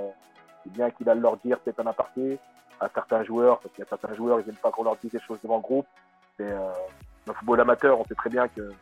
c'est 0.63 0.73
bien 0.73 0.91
qu'il 0.91 1.09
a 1.09 1.15
leur 1.15 1.37
dire 1.39 1.59
peut-être 1.59 1.81
un 1.81 1.87
aparté 1.87 2.39
à 2.79 2.89
certains 2.95 3.25
joueurs, 3.25 3.59
parce 3.59 3.75
qu'il 3.75 3.85
y 3.85 3.87
a 3.87 3.91
certains 3.91 4.15
joueurs, 4.15 4.41
ils 4.41 4.47
n'aiment 4.47 4.57
pas 4.57 4.71
qu'on 4.71 4.85
leur 4.85 4.97
dise 4.97 5.11
des 5.11 5.21
choses 5.21 5.41
devant 5.43 5.57
le 5.57 5.63
groupe. 5.63 5.87
C'est 6.39 6.49
le 7.27 7.33
football 7.35 7.61
amateur, 7.61 8.01
on 8.01 8.05
sait 8.05 8.15
très 8.15 8.31
bien 8.31 8.49
que 8.49 8.73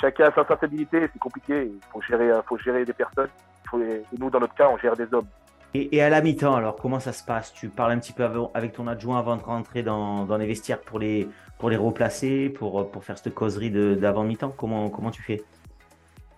chacun 0.00 0.26
a 0.26 0.32
sa 0.32 0.46
sensibilité, 0.46 1.08
c'est 1.12 1.18
compliqué. 1.18 1.64
Il 1.64 1.80
faut 1.90 2.00
gérer, 2.02 2.30
faut 2.46 2.58
gérer 2.58 2.84
des 2.84 2.92
personnes. 2.92 3.30
et 3.74 4.02
nous, 4.18 4.30
dans 4.30 4.40
notre 4.40 4.54
cas, 4.54 4.68
on 4.68 4.78
gère 4.78 4.94
des 4.94 5.12
hommes. 5.12 5.26
Et, 5.74 6.00
à 6.00 6.08
la 6.08 6.22
mi-temps, 6.22 6.54
alors, 6.54 6.76
comment 6.76 6.98
ça 6.98 7.12
se 7.12 7.22
passe? 7.22 7.52
Tu 7.52 7.68
parles 7.68 7.92
un 7.92 7.98
petit 7.98 8.14
peu 8.14 8.26
avec 8.54 8.72
ton 8.72 8.86
adjoint 8.86 9.18
avant 9.18 9.36
de 9.36 9.42
rentrer 9.42 9.82
dans, 9.82 10.24
les 10.38 10.46
vestiaires 10.46 10.80
pour 10.80 10.98
les, 10.98 11.28
pour 11.58 11.68
les 11.68 11.76
replacer, 11.76 12.48
pour, 12.48 12.90
pour 12.90 13.04
faire 13.04 13.18
cette 13.18 13.34
causerie 13.34 13.70
d'avant 13.70 14.24
mi-temps 14.24 14.52
comment, 14.56 14.88
comment 14.88 15.10
tu 15.10 15.22
fais? 15.22 15.44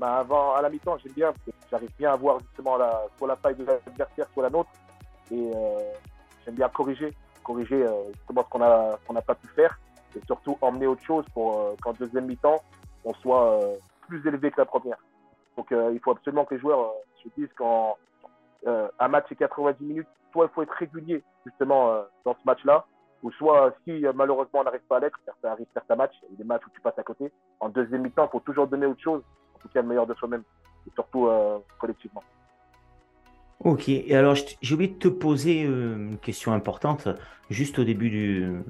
Bah 0.00 0.18
avant, 0.18 0.54
À 0.54 0.62
la 0.62 0.68
mi-temps, 0.68 0.98
j'aime 0.98 1.12
bien, 1.12 1.32
j'arrive 1.70 1.90
bien 1.96 2.12
à 2.12 2.16
voir 2.16 2.40
justement 2.40 2.76
soit 3.18 3.28
la 3.28 3.36
faille 3.36 3.54
de 3.54 3.64
l'adversaire, 3.64 4.26
soit 4.34 4.42
la 4.42 4.50
nôtre. 4.50 4.70
Et 5.30 5.52
euh, 5.54 5.78
j'aime 6.44 6.56
bien 6.56 6.68
corriger, 6.68 7.12
corriger 7.44 7.86
justement 8.12 8.42
ce 8.42 8.48
qu'on 9.06 9.12
n'a 9.14 9.22
pas 9.22 9.34
pu 9.36 9.46
faire 9.54 9.78
et 10.16 10.20
surtout 10.26 10.58
emmener 10.60 10.88
autre 10.88 11.04
chose 11.04 11.24
pour 11.32 11.76
qu'en 11.80 11.92
deuxième 11.92 12.26
mi-temps, 12.26 12.60
on 13.04 13.14
soit 13.14 13.60
plus 14.08 14.26
élevé 14.26 14.50
que 14.50 14.60
la 14.60 14.64
première. 14.64 14.98
Donc 15.56 15.68
il 15.70 16.00
faut 16.02 16.10
absolument 16.10 16.44
que 16.44 16.56
les 16.56 16.60
joueurs 16.60 16.90
se 17.22 17.28
disent 17.38 17.52
qu'un 18.64 19.08
match 19.08 19.26
est 19.30 19.36
90 19.36 19.84
minutes, 19.84 20.08
soit 20.32 20.46
il 20.46 20.54
faut 20.54 20.62
être 20.62 20.74
régulier 20.74 21.22
justement 21.46 22.04
dans 22.24 22.34
ce 22.34 22.44
match-là, 22.44 22.86
ou 23.22 23.30
soit 23.32 23.74
si 23.84 24.04
malheureusement 24.14 24.60
on 24.60 24.64
n'arrive 24.64 24.86
pas 24.88 24.98
à 24.98 25.00
l'être, 25.00 25.18
ça 25.42 25.52
arrive 25.52 25.66
certains 25.74 25.96
matchs, 25.96 26.14
il 26.28 26.32
y 26.32 26.34
a 26.34 26.38
des 26.38 26.44
matchs 26.44 26.62
où 26.66 26.70
tu 26.70 26.80
passes 26.80 26.98
à 26.98 27.02
côté, 27.02 27.32
en 27.60 27.68
deuxième 27.68 28.02
mi-temps, 28.02 28.26
il 28.26 28.30
faut 28.30 28.40
toujours 28.40 28.66
donner 28.66 28.86
autre 28.86 29.02
chose, 29.02 29.22
en 29.54 29.58
tout 29.58 29.68
cas 29.68 29.82
le 29.82 29.88
meilleur 29.88 30.06
de 30.06 30.14
soi-même, 30.14 30.42
et 30.86 30.90
surtout 30.94 31.28
collectivement. 31.78 32.22
Ok, 33.62 33.90
et 33.90 34.16
alors 34.16 34.36
j'ai 34.62 34.74
oublié 34.74 34.90
de 34.90 34.98
te 34.98 35.08
poser 35.08 35.64
euh, 35.66 35.94
une 35.94 36.18
question 36.18 36.52
importante, 36.54 37.08
juste 37.50 37.78
au 37.78 37.84
début 37.84 38.08
du. 38.08 38.62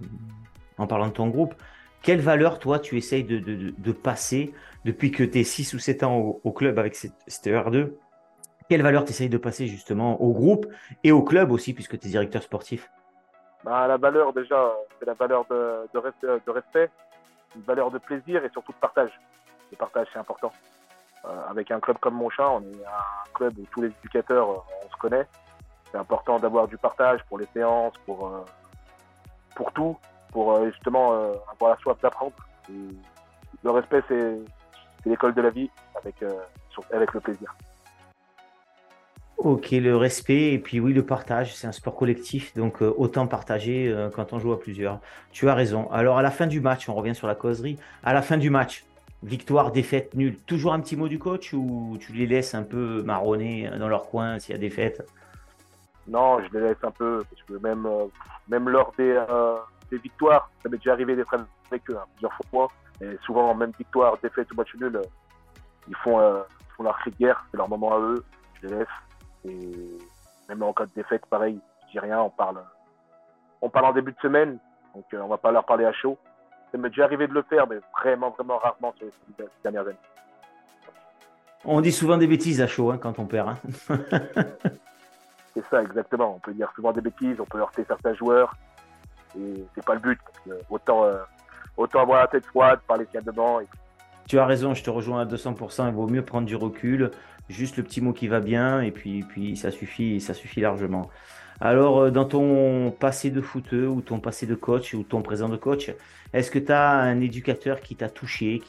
En 0.79 0.87
parlant 0.87 1.09
de 1.09 1.13
ton 1.13 1.29
groupe. 1.29 1.55
Quelle 2.03 2.21
valeur, 2.21 2.59
toi, 2.59 2.79
tu 2.79 2.97
essayes 2.97 3.23
de, 3.23 3.93
passer 3.93 4.55
depuis 4.87 5.11
que 5.11 5.23
tu 5.23 5.41
es 5.41 5.45
6 5.45 5.75
ou 5.75 5.79
7 5.79 6.03
ans 6.05 6.41
au, 6.43 6.53
club 6.53 6.79
avec 6.79 6.95
cette, 6.95 7.13
R2 7.29 7.91
Quelle 8.71 8.83
valeur 8.83 9.05
tu 9.05 9.11
essayes 9.11 9.29
de 9.29 9.37
passer 9.37 9.67
justement 9.67 10.23
au 10.23 10.33
groupe 10.33 10.65
et 11.03 11.11
au 11.11 11.25
club 11.25 11.51
aussi, 11.51 11.75
puisque 11.75 11.99
tu 11.99 12.07
es 12.07 12.11
directeur 12.11 12.41
sportif? 12.41 12.89
Bah, 13.65 13.89
La 13.89 13.97
valeur, 13.97 14.33
déjà, 14.33 14.73
c'est 14.97 15.07
la 15.07 15.15
valeur 15.15 15.45
de, 15.51 15.89
respect, 16.49 16.89
une 17.57 17.63
valeur 17.63 17.91
de 17.91 17.99
plaisir 17.99 18.45
et 18.45 18.49
surtout 18.51 18.71
de 18.71 18.77
partage. 18.77 19.11
Le 19.73 19.77
partage, 19.77 20.07
c'est 20.13 20.21
important. 20.21 20.53
Euh, 21.25 21.51
avec 21.51 21.73
un 21.73 21.81
club 21.81 21.99
comme 21.99 22.15
Monchat, 22.15 22.49
on 22.49 22.61
est 22.61 22.85
un 22.87 23.33
club 23.35 23.59
où 23.59 23.67
tous 23.73 23.83
les 23.83 23.89
éducateurs, 23.89 24.49
euh, 24.49 24.59
on 24.87 24.89
se 24.89 24.97
connaît. 25.01 25.27
C'est 25.91 25.99
important 25.99 26.39
d'avoir 26.39 26.69
du 26.69 26.79
partage 26.79 27.25
pour 27.25 27.41
les 27.41 27.49
séances, 27.53 27.95
pour, 28.07 28.29
euh, 28.29 28.45
pour 29.57 29.73
tout, 29.73 29.97
pour 30.31 30.65
justement 30.67 31.11
avoir 31.51 31.73
la 31.73 31.77
soif 31.79 31.99
d'apprendre. 32.01 32.37
Le 32.69 33.71
respect, 33.73 34.05
c'est 34.07 34.37
l'école 35.07 35.35
de 35.35 35.43
la 35.43 35.51
vie 35.51 35.69
avec, 35.97 36.15
avec 36.93 37.13
le 37.15 37.19
plaisir. 37.19 37.53
Ok, 39.43 39.71
le 39.71 39.97
respect 39.97 40.53
et 40.53 40.59
puis 40.59 40.81
oui, 40.81 40.93
le 40.93 41.05
partage, 41.05 41.55
c'est 41.55 41.67
un 41.67 41.73
sport 41.73 41.97
collectif, 41.97 42.55
donc 42.55 42.83
autant 42.83 43.27
partager 43.27 43.95
quand 44.15 44.35
on 44.35 44.39
joue 44.39 44.53
à 44.53 44.61
plusieurs. 44.61 45.01
Tu 45.33 45.49
as 45.49 45.55
raison. 45.55 45.91
Alors 45.91 46.19
à 46.19 46.23
la 46.23 46.31
fin 46.31 46.47
du 46.47 46.61
match, 46.61 46.89
on 46.91 46.95
revient 46.95 47.15
sur 47.15 47.27
la 47.27 47.35
causerie, 47.35 47.79
à 48.05 48.13
la 48.13 48.21
fin 48.21 48.37
du 48.37 48.51
match, 48.51 48.85
Victoire, 49.23 49.71
défaite, 49.71 50.15
nulle. 50.15 50.39
Toujours 50.39 50.73
un 50.73 50.81
petit 50.81 50.97
mot 50.97 51.07
du 51.07 51.19
coach 51.19 51.53
ou 51.53 51.99
tu 52.01 52.13
les 52.15 52.27
laisses 52.27 52.55
un 52.55 52.63
peu 52.63 53.03
marronner 53.03 53.71
dans 53.79 53.89
leur 53.89 54.09
coin 54.09 54.39
s'il 54.39 54.55
y 54.55 54.55
a 54.55 54.59
défaite? 54.59 55.07
Non, 56.09 56.41
je 56.43 56.59
les 56.59 56.69
laisse 56.69 56.83
un 56.83 56.91
peu 56.91 57.23
parce 57.29 57.43
que 57.43 57.63
même, 57.63 57.85
euh, 57.85 58.07
même 58.49 58.71
lors 58.71 58.95
des, 58.97 59.13
euh, 59.31 59.57
des 59.91 59.99
victoires, 59.99 60.51
ça 60.63 60.71
m'est 60.71 60.79
déjà 60.79 60.93
arrivé 60.93 61.17
d'être 61.17 61.35
avec 61.35 61.91
eux 61.91 61.99
hein, 61.99 62.05
plusieurs 62.15 62.33
fois. 62.51 62.69
Et 63.03 63.19
souvent, 63.27 63.55
même 63.55 63.73
victoire, 63.79 64.17
défaite 64.23 64.51
ou 64.53 64.55
match 64.55 64.75
nul, 64.77 64.97
euh, 64.97 65.03
ils 65.87 65.97
font, 65.97 66.19
font 66.77 66.83
leur 66.83 66.99
guerre, 67.19 67.45
c'est 67.51 67.59
leur 67.59 67.69
moment 67.69 67.95
à 67.95 68.01
eux. 68.01 68.25
Je 68.63 68.69
les 68.69 68.79
laisse. 68.79 68.89
Et 69.45 69.99
même 70.49 70.63
en 70.63 70.73
cas 70.73 70.87
de 70.87 70.91
défaite, 70.95 71.25
pareil, 71.27 71.59
je 71.87 71.93
dis 71.93 71.99
rien, 71.99 72.21
on 72.21 72.31
parle, 72.31 72.63
on 73.63 73.69
parle 73.69 73.87
en 73.87 73.93
début 73.93 74.13
de 74.13 74.21
semaine, 74.21 74.59
donc 74.95 75.05
on 75.13 75.29
va 75.29 75.39
pas 75.39 75.53
leur 75.53 75.65
parler 75.65 75.85
à 75.85 75.93
chaud. 75.93 76.19
Ça 76.73 76.79
m'est 76.79 76.89
déjà 76.89 77.05
arrivé 77.05 77.27
de 77.27 77.33
le 77.33 77.43
faire, 77.43 77.67
mais 77.67 77.77
vraiment, 77.99 78.31
vraiment 78.31 78.59
rarement 78.59 78.95
sur 78.97 79.07
les 79.39 79.47
dernières 79.63 79.87
années. 79.87 79.97
On 81.65 81.81
dit 81.81 81.93
souvent 81.93 82.17
des 82.17 82.27
bêtises 82.27 82.61
à 82.61 82.67
chaud 82.67 82.91
hein, 82.91 82.99
quand 82.99 83.19
on 83.19 83.27
perd. 83.27 83.49
Hein. 83.51 83.57
c'est 85.55 85.65
ça, 85.69 85.83
exactement. 85.83 86.37
On 86.37 86.39
peut 86.39 86.55
dire 86.55 86.71
souvent 86.75 86.93
des 86.93 87.01
bêtises, 87.01 87.39
on 87.39 87.45
peut 87.45 87.59
heurter 87.59 87.85
certains 87.87 88.15
joueurs. 88.15 88.55
Et 89.39 89.65
c'est 89.75 89.85
pas 89.85 89.95
le 89.95 90.01
but. 90.01 90.21
autant, 90.71 91.05
euh, 91.05 91.19
autant 91.77 92.01
avoir 92.01 92.21
la 92.21 92.29
tête 92.29 92.47
froide, 92.47 92.81
parler 92.87 93.07
calmement. 93.07 93.61
Et... 93.61 93.67
Tu 94.31 94.39
as 94.39 94.47
raison, 94.47 94.75
je 94.75 94.85
te 94.85 94.91
rejoins 94.91 95.23
à 95.23 95.25
200%. 95.25 95.89
Il 95.89 95.93
vaut 95.93 96.07
mieux 96.07 96.25
prendre 96.25 96.47
du 96.47 96.55
recul, 96.55 97.11
juste 97.49 97.79
le 97.79 97.83
petit 97.83 98.01
mot 98.01 98.13
qui 98.13 98.29
va 98.29 98.39
bien, 98.39 98.81
et 98.81 98.93
puis, 98.93 99.25
puis 99.25 99.57
ça 99.57 99.73
suffit, 99.73 100.21
ça 100.21 100.35
suffit 100.35 100.61
largement. 100.61 101.11
Alors, 101.61 101.99
euh, 101.99 102.11
dans 102.13 102.27
ton 102.27 102.93
passé 102.93 103.31
de 103.31 103.41
footeux 103.41 103.89
ou 103.89 104.03
ton 104.03 104.21
passé 104.21 104.47
de 104.47 104.55
coach 104.55 104.95
ou 104.95 105.03
ton 105.03 105.21
présent 105.23 105.49
de 105.49 105.57
coach, 105.57 105.91
est-ce 106.33 106.53
que 106.53 106.61
tu 106.61 106.71
as 106.71 106.91
un 106.91 107.21
éducateur 107.21 107.81
qui 107.81 107.97
t'a 107.97 108.09
touché, 108.09 108.63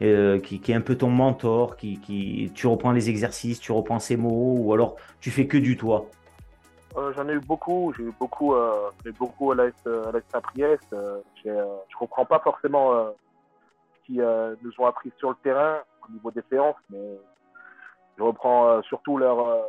euh, 0.00 0.40
qui, 0.40 0.58
qui, 0.58 0.72
est 0.72 0.74
un 0.74 0.80
peu 0.80 0.96
ton 0.96 1.10
mentor, 1.10 1.76
qui, 1.76 2.00
qui, 2.00 2.50
tu 2.54 2.66
reprends 2.66 2.92
les 2.92 3.10
exercices, 3.10 3.60
tu 3.60 3.72
reprends 3.72 3.98
ses 3.98 4.16
mots, 4.16 4.56
ou 4.56 4.72
alors 4.72 4.96
tu 5.20 5.30
fais 5.30 5.46
que 5.46 5.58
du 5.58 5.76
toi? 5.76 6.06
Euh, 6.96 7.12
J'en 7.14 7.28
ai 7.28 7.34
eu 7.34 7.40
beaucoup, 7.40 7.92
j'ai 7.94 8.04
eu 8.04 8.12
beaucoup, 8.18 8.54
beaucoup 9.18 9.52
à 9.52 9.54
l'AS 9.54 9.72
Saint-Priest. 10.32 10.96
je 11.44 11.50
ne 11.50 11.98
comprends 11.98 12.24
pas 12.24 12.38
forcément 12.38 13.12
ce 14.06 14.12
qu'ils 14.12 14.58
nous 14.62 14.72
ont 14.78 14.86
appris 14.86 15.12
sur 15.18 15.30
le 15.30 15.36
terrain 15.42 15.78
au 16.08 16.12
niveau 16.12 16.30
des 16.30 16.42
séances, 16.50 16.76
mais 16.90 17.18
je 18.16 18.22
reprends 18.22 18.80
surtout 18.82 19.18
leur 19.18 19.64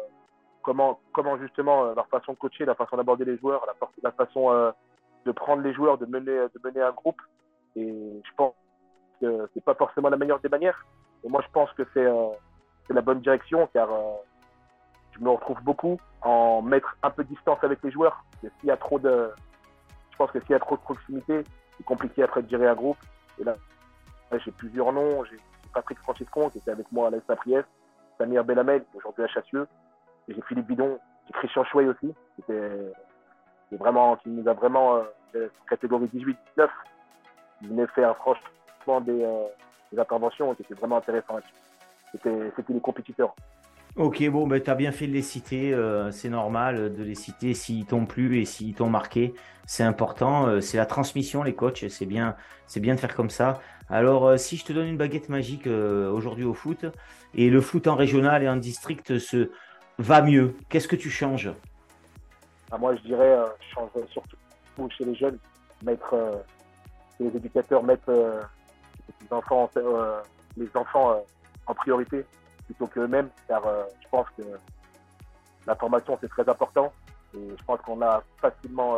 comment, 0.62 1.00
comment 1.14 1.38
justement 1.38 1.94
leur 1.94 2.08
façon 2.08 2.34
de 2.34 2.38
coacher, 2.38 2.66
la 2.66 2.76
façon 2.76 2.98
d'aborder 2.98 3.26
les 3.26 3.38
joueurs, 3.38 3.66
la, 4.04 4.12
façon 4.12 4.74
de 5.26 5.32
prendre 5.32 5.62
les 5.64 5.74
joueurs, 5.74 5.98
de 5.98 6.06
mener, 6.06 6.32
de 6.32 6.60
mener 6.64 6.82
un 6.82 6.92
groupe. 6.92 7.22
Et 7.76 8.22
je 8.24 8.32
pense 8.38 8.54
que 9.20 9.50
c'est 9.54 9.64
pas 9.64 9.76
forcément 9.76 10.10
la 10.10 10.18
meilleure 10.18 10.40
des 10.40 10.50
manières. 10.50 10.86
Et 11.24 11.30
moi, 11.30 11.42
je 11.46 11.52
pense 11.52 11.72
que 11.74 11.84
c'est 11.94 12.06
euh, 12.06 12.30
la 12.90 13.02
bonne 13.02 13.20
direction, 13.22 13.68
car 13.74 13.92
euh, 13.92 14.16
je 15.12 15.20
me 15.20 15.30
retrouve 15.30 15.62
beaucoup 15.64 16.00
en 16.22 16.62
mettre 16.62 16.96
un 17.04 17.10
peu 17.10 17.24
de 17.24 17.30
distance 17.30 17.58
avec 17.64 17.82
les 17.84 17.92
joueurs. 17.92 18.24
S'il 18.42 18.70
y 18.70 18.72
a 18.72 18.78
trop 18.78 19.00
de, 19.00 19.32
je 20.12 20.18
pense 20.18 20.32
que 20.32 20.40
s'il 20.42 20.52
y 20.52 20.56
a 20.56 20.60
trop 20.60 20.76
de 20.76 20.82
proximité, 20.82 21.44
c'est 21.78 21.84
compliqué 21.84 22.24
après 22.24 22.44
de 22.44 22.50
gérer 22.50 22.68
un 22.68 22.76
groupe. 22.76 22.98
J'ai 24.32 24.52
plusieurs 24.52 24.92
noms. 24.92 25.24
J'ai 25.26 25.38
Patrick 25.74 26.00
Franciscon 26.00 26.50
qui 26.50 26.60
était 26.60 26.72
avec 26.72 26.92
moi 26.92 27.08
à 27.08 27.12
l'Est 27.12 27.26
Priest, 27.36 27.68
Samir 28.18 28.44
Bellamel, 28.44 28.84
aujourd'hui 28.94 29.24
à 29.24 29.28
Chassieux, 29.28 29.68
j'ai 30.28 30.42
Philippe 30.48 30.68
Bidon, 30.68 30.98
j'ai 31.28 31.34
Christian 31.34 31.64
Chouet 31.66 31.86
aussi, 31.86 32.14
qui, 32.46 33.78
vraiment, 33.78 34.16
qui 34.18 34.30
nous 34.30 34.48
a 34.48 34.54
vraiment, 34.54 35.04
euh, 35.36 35.50
catégorie 35.70 36.08
18-19, 36.08 36.70
il 37.62 37.70
venait 37.70 37.88
faire 37.88 38.16
franchement 38.18 39.02
des, 39.02 39.24
euh, 39.24 39.48
des 39.92 40.00
interventions 40.00 40.56
qui 40.56 40.62
étaient 40.64 40.74
vraiment 40.74 40.98
intéressantes. 40.98 41.44
C'était 42.12 42.52
les 42.70 42.80
compétiteurs. 42.80 43.36
Ok, 43.96 44.28
bon, 44.30 44.46
ben, 44.46 44.62
tu 44.62 44.70
as 44.70 44.76
bien 44.76 44.92
fait 44.92 45.08
de 45.08 45.14
les 45.14 45.22
citer. 45.22 45.74
Euh, 45.74 46.12
c'est 46.12 46.30
normal 46.30 46.94
de 46.94 47.04
les 47.04 47.16
citer 47.16 47.54
s'ils 47.54 47.86
t'ont 47.86 48.06
plu 48.06 48.40
et 48.40 48.46
s'ils 48.46 48.74
t'ont 48.74 48.90
marqué. 48.90 49.34
C'est 49.66 49.84
important. 49.84 50.48
Euh, 50.48 50.60
c'est 50.60 50.78
la 50.78 50.86
transmission, 50.86 51.44
les 51.44 51.56
coachs. 51.56 51.86
C'est 51.90 52.06
bien, 52.06 52.36
bien 52.76 52.96
de 52.96 53.00
faire 53.00 53.16
comme 53.16 53.30
ça. 53.30 53.62
Alors, 53.90 54.38
si 54.38 54.58
je 54.58 54.66
te 54.66 54.74
donne 54.74 54.88
une 54.88 54.98
baguette 54.98 55.30
magique 55.30 55.68
aujourd'hui 55.68 56.44
au 56.44 56.54
foot, 56.54 56.86
et 57.36 57.50
le 57.50 57.62
foot 57.62 57.88
en 57.88 57.96
régional 57.96 58.44
et 58.44 58.50
en 58.50 58.56
district 58.56 59.20
se 59.20 59.52
va 60.00 60.22
mieux, 60.22 60.56
qu'est-ce 60.70 60.88
que 60.88 60.96
tu 60.96 61.10
changes? 61.10 61.52
Ah, 62.72 62.78
moi, 62.78 62.96
je 62.96 63.02
dirais, 63.02 63.32
euh, 63.32 63.46
change 63.74 63.90
surtout 64.12 64.38
chez 64.98 65.06
les 65.06 65.16
jeunes, 65.16 65.38
mettre 65.84 66.14
euh, 66.14 66.36
les 67.20 67.28
éducateurs 67.28 67.84
euh, 68.10 68.42
enfants, 69.32 69.70
les 70.58 70.68
enfants 70.76 71.24
en 71.68 71.74
priorité 71.74 72.26
plutôt 72.66 72.88
qu'eux-mêmes, 72.88 73.30
car 73.48 73.64
je 74.02 74.08
pense 74.10 74.28
que 74.38 74.44
la 75.68 75.76
formation 75.76 76.18
c'est 76.22 76.30
très 76.30 76.48
important 76.48 76.92
et 77.36 77.50
je 77.58 77.64
pense 77.66 77.80
qu'on 77.82 78.02
a 78.02 78.24
facilement, 78.40 78.98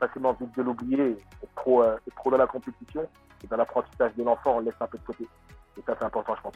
facilement 0.00 0.32
vite 0.34 0.56
de 0.56 0.62
l'oublier 0.62 1.16
trop, 1.56 1.82
trop 2.16 2.30
dans 2.30 2.36
la 2.36 2.46
compétition 2.46 3.06
et 3.42 3.46
dans 3.46 3.56
l'apprentissage 3.56 4.14
de 4.16 4.22
l'enfant 4.22 4.56
on 4.56 4.60
laisse 4.60 4.74
un 4.80 4.86
peu 4.86 4.98
de 4.98 5.04
côté. 5.04 5.26
Et 5.78 5.82
ça 5.86 5.94
c'est 5.98 6.04
important, 6.04 6.34
je 6.36 6.42
pense. 6.42 6.54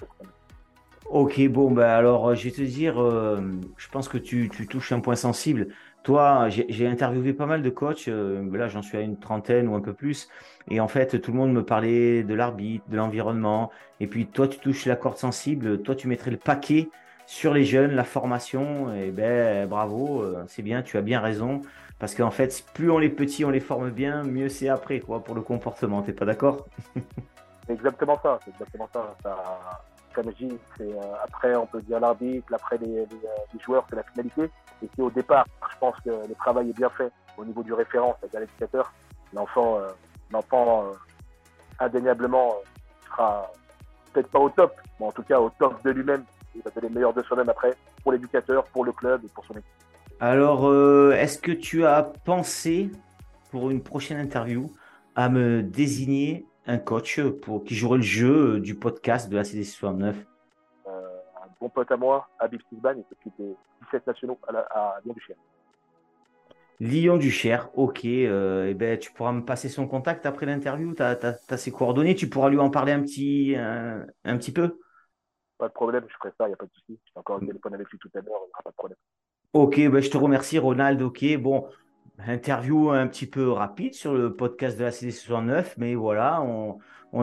Ok, 1.09 1.49
bon, 1.49 1.71
ben 1.71 1.89
alors 1.89 2.35
je 2.35 2.45
vais 2.45 2.51
te 2.51 2.63
dire, 2.63 2.97
je 2.97 3.89
pense 3.91 4.09
que 4.09 4.19
tu, 4.19 4.49
tu, 4.49 4.67
touches 4.67 4.93
un 4.93 5.01
point 5.01 5.17
sensible. 5.17 5.69
Toi, 6.07 6.49
j'ai 6.51 6.87
interviewé 6.87 7.33
pas 7.33 7.47
mal 7.47 7.63
de 7.63 7.69
coachs, 7.69 8.07
euh, 8.07 8.57
là 8.57 8.69
j'en 8.69 8.81
suis 8.81 8.97
à 8.97 9.01
une 9.01 9.19
trentaine 9.19 9.67
ou 9.67 9.75
un 9.75 9.81
peu 9.81 9.93
plus, 9.93 10.29
et 10.71 10.79
en 10.79 10.87
fait 10.87 11.21
tout 11.21 11.33
le 11.33 11.37
monde 11.37 11.53
me 11.53 11.65
parlait 11.65 12.23
de 12.23 12.33
l'arbitre, 12.33 12.85
de 12.89 12.97
l'environnement, 12.97 13.73
et 13.99 14.07
puis 14.07 14.25
toi 14.29 14.47
tu 14.47 14.61
touches 14.61 14.87
la 14.87 14.95
corde 14.95 15.17
sensible, 15.17 15.83
toi 15.83 15.97
tu 15.97 16.07
mettrais 16.07 16.31
le 16.31 16.37
paquet 16.37 16.91
sur 17.27 17.53
les 17.53 17.65
jeunes, 17.65 17.91
la 17.91 18.05
formation, 18.05 18.95
et 18.95 19.11
ben 19.11 19.69
bravo, 19.69 20.23
euh, 20.23 20.45
c'est 20.47 20.63
bien, 20.63 20.83
tu 20.83 20.97
as 20.97 21.03
bien 21.03 21.19
raison, 21.19 21.63
parce 21.99 22.15
qu'en 22.15 22.31
fait 22.31 22.65
plus 22.73 22.89
on 22.89 22.99
les 22.99 23.11
petits, 23.11 23.45
on 23.45 23.51
les 23.51 23.59
forme 23.59 23.91
bien, 23.91 24.23
mieux 24.23 24.49
c'est 24.49 24.69
après 24.69 25.01
quoi 25.01 25.25
pour 25.25 25.35
le 25.35 25.41
comportement, 25.41 26.03
t'es 26.03 26.13
pas 26.13 26.25
d'accord? 26.25 26.69
C'est 27.67 27.73
exactement 27.73 28.17
ça, 28.23 28.39
c'est 28.45 28.53
exactement 28.53 28.89
ça. 28.93 29.17
Comme 30.17 30.33
dis, 30.33 30.59
euh, 30.81 30.95
après 31.23 31.55
on 31.55 31.67
peut 31.67 31.83
dire 31.83 32.01
l'arbitre, 32.01 32.53
après 32.55 32.79
les, 32.79 33.05
les 33.07 33.61
joueurs, 33.61 33.85
c'est 33.89 33.97
la 33.97 34.03
finalité. 34.03 34.51
Et 34.83 34.89
si 34.95 35.03
au 35.03 35.11
départ, 35.11 35.47
je 35.71 35.79
pense 35.79 35.95
que 36.01 36.11
le 36.11 36.35
travail 36.35 36.71
est 36.71 36.77
bien 36.77 36.89
fait 36.89 37.13
au 37.37 37.45
niveau 37.45 37.63
du 37.63 37.75
référent, 37.75 38.17
c'est-à-dire 38.19 38.41
l'éducateur, 38.41 38.93
l'enfant, 39.35 39.79
euh, 39.79 39.89
l'enfant 40.33 40.87
euh, 40.87 40.95
indéniablement 41.79 42.55
euh, 42.55 43.07
sera 43.07 43.53
peut-être 44.13 44.31
pas 44.31 44.39
au 44.39 44.49
top, 44.49 44.73
mais 44.99 45.07
en 45.07 45.13
tout 45.13 45.23
cas 45.23 45.39
au 45.39 45.51
top 45.51 45.83
de 45.85 45.91
lui-même. 45.91 46.25
Il 46.55 46.63
va 46.63 46.71
donner 46.71 46.89
le 46.89 46.95
meilleur 46.95 47.13
de 47.13 47.23
soi-même 47.23 47.51
après 47.51 47.75
pour 48.03 48.13
l'éducateur, 48.13 48.65
pour 48.65 48.87
le 48.87 48.93
club 48.93 49.23
et 49.23 49.29
pour 49.29 49.45
son 49.45 49.53
équipe. 49.53 49.67
Alors, 50.21 50.67
euh, 50.67 51.13
est-ce 51.13 51.39
que 51.39 51.53
tu 51.53 51.85
as 51.85 52.03
pensé 52.25 52.91
pour 53.51 53.71
une 53.71 53.83
prochaine 53.83 54.19
interview 54.19 54.73
à 55.15 55.29
me 55.29 55.63
désigner 55.63 56.47
un 56.67 56.79
coach 56.79 57.21
pour 57.43 57.65
qui 57.65 57.75
jouerait 57.75 57.99
le 57.99 58.03
jeu 58.03 58.61
du 58.61 58.75
podcast 58.75 59.29
de 59.29 59.37
la 59.37 59.45
CD 59.45 59.65
69 59.65 60.17
euh, 60.87 60.91
Un 60.91 61.49
bon 61.61 61.69
pote 61.69 61.91
à 61.91 61.97
moi, 61.97 62.29
Habib 62.39 62.61
Sisban, 62.69 62.95
il 62.97 63.05
s'occupe 63.09 63.33
des 63.39 63.55
17 63.85 64.07
nationaux 64.07 64.39
à, 64.49 64.59
à 64.59 65.01
Lyon-du-Cher. 65.05 65.37
Lyon-du-Cher, 66.81 67.71
ok. 67.75 68.05
Euh, 68.05 68.69
eh 68.69 68.75
ben, 68.75 68.99
tu 68.99 69.13
pourras 69.13 69.33
me 69.33 69.45
passer 69.45 69.69
son 69.69 69.87
contact 69.87 70.27
après 70.27 70.45
l'interview. 70.45 70.95
Tu 70.95 71.03
as, 71.03 71.57
ses 71.57 71.73
coordonnées. 71.73 72.15
Tu 72.15 72.29
pourras 72.29 72.51
lui 72.51 72.59
en 72.59 72.71
parler 72.71 72.93
un 72.93 73.01
petit, 73.01 73.55
un, 73.57 74.07
un 74.25 74.37
petit 74.37 74.53
peu? 74.53 74.79
Pas 75.59 75.69
de 75.69 75.73
problème, 75.73 76.05
je 76.07 76.15
ferai 76.19 76.35
ça, 76.37 76.45
il 76.45 76.49
n'y 76.49 76.53
a 76.55 76.57
pas 76.57 76.67
de 76.67 76.73
souci. 76.73 77.01
J'ai 77.07 77.19
encore 77.19 77.37
un 77.37 77.47
téléphone 77.47 77.75
avec 77.75 77.89
lui 77.89 77.99
tout 77.99 78.11
à 78.15 78.19
l'heure, 78.19 78.27
il 78.27 78.49
n'y 78.49 78.53
aura 78.53 78.63
pas 78.63 78.71
de 78.71 78.77
problème. 78.77 78.99
Ok, 79.55 79.77
ben 79.77 80.03
je 80.03 80.11
te 80.11 80.19
remercie, 80.19 80.59
Ronald. 80.59 81.01
Ok, 81.01 81.25
bon, 81.39 81.67
interview 82.27 82.91
un 82.91 83.07
petit 83.07 83.27
peu 83.27 83.51
rapide 83.51 83.95
sur 83.95 84.15
le 84.15 84.35
podcast 84.35 84.79
de 84.79 84.85
la 84.85 84.91
CD69, 84.91 85.75
mais 85.77 85.95
voilà, 85.95 86.43
on, 86.43 86.79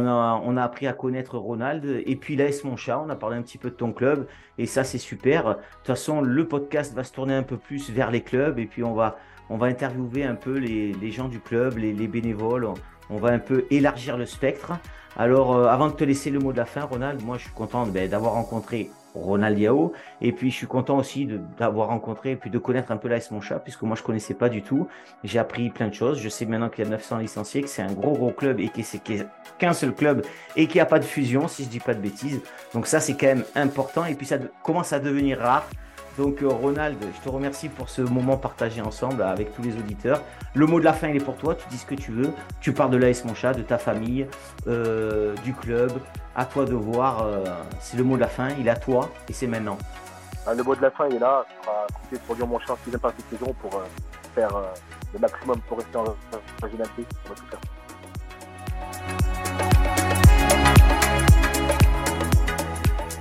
a, 0.08 0.64
appris 0.64 0.88
à 0.88 0.94
connaître 0.94 1.38
Ronald. 1.38 2.04
Et 2.06 2.16
puis 2.16 2.36
l'AS 2.36 2.64
Mon 2.64 2.76
Chat, 2.76 3.00
on 3.00 3.10
a 3.10 3.16
parlé 3.16 3.38
un 3.38 3.42
petit 3.42 3.58
peu 3.58 3.70
de 3.70 3.76
ton 3.76 3.92
club, 3.92 4.28
et 4.58 4.66
ça, 4.66 4.84
c'est 4.84 4.98
super. 4.98 5.44
De 5.46 5.54
toute 5.54 5.88
façon, 5.88 6.22
le 6.22 6.48
podcast 6.48 6.94
va 6.94 7.04
se 7.04 7.12
tourner 7.12 7.34
un 7.34 7.44
peu 7.44 7.58
plus 7.58 7.90
vers 7.90 8.12
les 8.12 8.22
clubs, 8.22 8.60
et 8.60 8.66
puis 8.66 8.84
on 8.84 8.94
va, 8.94 9.18
interviewer 9.50 10.24
un 10.24 10.36
peu 10.36 10.58
les, 10.58 11.12
gens 11.12 11.28
du 11.28 11.40
club, 11.40 11.78
les, 11.78 11.94
les 11.94 12.08
bénévoles. 12.08 12.68
On, 13.10 13.18
va 13.18 13.30
un 13.30 13.40
peu 13.40 13.66
élargir 13.70 14.18
le 14.18 14.26
spectre. 14.26 14.74
Alors, 15.16 15.56
euh, 15.56 15.68
avant 15.68 15.88
de 15.88 15.94
te 15.94 16.04
laisser 16.04 16.32
le 16.32 16.40
mot 16.40 16.52
de 16.52 16.58
la 16.58 16.66
fin, 16.66 16.82
Ronald, 16.82 17.22
moi, 17.24 17.38
je 17.38 17.44
suis 17.44 17.54
content 17.54 17.86
ben, 17.86 18.10
d'avoir 18.10 18.34
rencontré 18.34 18.90
Ronald 19.14 19.58
Yao. 19.58 19.94
Et 20.22 20.32
puis, 20.32 20.52
je 20.52 20.56
suis 20.56 20.68
content 20.68 20.98
aussi 20.98 21.28
d'avoir 21.58 21.90
rencontré 21.90 22.32
et 22.32 22.36
puis 22.36 22.50
de 22.50 22.58
connaître 22.58 22.92
un 22.92 22.98
peu 22.98 23.08
l'AS 23.08 23.32
Mon 23.32 23.42
Chat, 23.42 23.60
puisque 23.60 23.84
moi, 23.84 23.96
je 23.96 24.04
connaissais 24.04 24.34
pas 24.34 24.50
du 24.50 24.62
tout. 24.62 24.88
J'ai 25.24 25.40
appris 25.40 25.70
plein 25.70 25.88
de 25.88 25.94
choses. 25.94 26.20
Je 26.20 26.30
sais 26.30 26.46
maintenant 26.46 26.70
qu'il 26.70 26.84
y 26.84 26.88
a 26.88 26.90
900 26.90 27.18
licenciés, 27.18 27.62
que 27.62 27.70
c'est 27.70 27.82
un 27.82 27.94
gros, 27.94 28.14
gros 28.14 28.32
club 28.32 28.60
et 28.60 28.70
que 28.70 28.82
c'est 28.82 29.02
qu'un 29.58 29.74
seul 29.74 29.94
club 29.94 30.26
et 30.56 30.68
qu'il 30.68 30.76
n'y 30.76 30.82
a 30.82 30.86
pas 30.86 31.00
de 31.00 31.06
fusion, 31.06 31.48
si 31.48 31.64
je 31.64 31.70
dis 31.70 31.80
pas 31.80 31.94
de 31.94 32.02
bêtises. 32.02 32.42
Donc, 32.74 32.88
ça, 32.88 33.00
c'est 33.00 33.14
quand 33.14 33.28
même 33.28 33.46
important. 33.56 34.06
Et 34.06 34.16
puis, 34.16 34.26
ça 34.26 34.38
commence 34.64 34.94
à 34.94 35.00
devenir 35.00 35.40
rare. 35.40 35.68
Donc 36.18 36.44
euh, 36.44 36.48
Ronald, 36.48 36.98
je 37.02 37.22
te 37.22 37.30
remercie 37.30 37.70
pour 37.70 37.90
ce 37.90 38.02
moment 38.02 38.38
partagé 38.38 38.82
ensemble 38.82 39.24
avec 39.24 39.54
tous 39.56 39.64
les 39.64 39.76
auditeurs. 39.76 40.22
Le 40.54 40.68
mot 40.68 40.80
de 40.80 40.86
la 40.86 40.94
fin, 40.94 41.08
il 41.08 41.16
est 41.16 41.24
pour 41.24 41.38
toi. 41.38 41.56
Tu 41.56 41.68
dis 41.70 41.78
ce 41.78 41.86
que 41.86 41.96
tu 41.96 42.12
veux. 42.12 42.32
Tu 42.62 42.72
parles 42.72 42.92
de 42.92 42.98
l'AS 42.98 43.26
Mon 43.26 43.34
Chat, 43.34 43.54
de 43.54 43.64
ta 43.64 43.78
famille, 43.78 44.28
euh, 44.68 45.34
du 45.44 45.54
club, 45.54 45.92
à 46.36 46.46
toi 46.46 46.66
de 46.66 46.74
voir. 46.74 47.24
Euh, 47.24 47.44
c'est 47.80 47.98
le 47.98 48.04
mot 48.04 48.16
de 48.16 48.22
la 48.22 48.28
fin, 48.28 48.50
il 48.60 48.68
est 48.68 48.72
à 48.72 48.76
toi 48.76 49.10
et 49.30 49.34
c'est 49.34 49.48
maintenant. 49.48 49.78
Ah, 50.46 50.54
le 50.54 50.64
mot 50.64 50.76
de 50.76 50.82
la 50.82 50.92
fin 50.92 51.08
il 51.08 51.16
est 51.16 51.20
là. 51.20 51.46
On 51.64 51.72
va 51.72 51.88
compter 51.94 52.24
sur 52.26 52.36
Lyon 52.36 52.48
Monchat 52.48 52.76
si 52.84 52.92
pas 52.98 53.14
cette 53.16 53.40
saison 53.40 53.54
pour 53.62 53.76
euh, 53.76 53.84
faire 54.36 54.56
euh, 54.56 54.64
le 55.14 55.20
maximum 55.20 55.60
pour 55.62 55.78
rester 55.78 55.98
en 55.98 56.04
régionalité. 56.62 57.06
On 57.26 57.30
va 57.30 57.36
tout 57.36 57.46
faire. 57.50 57.60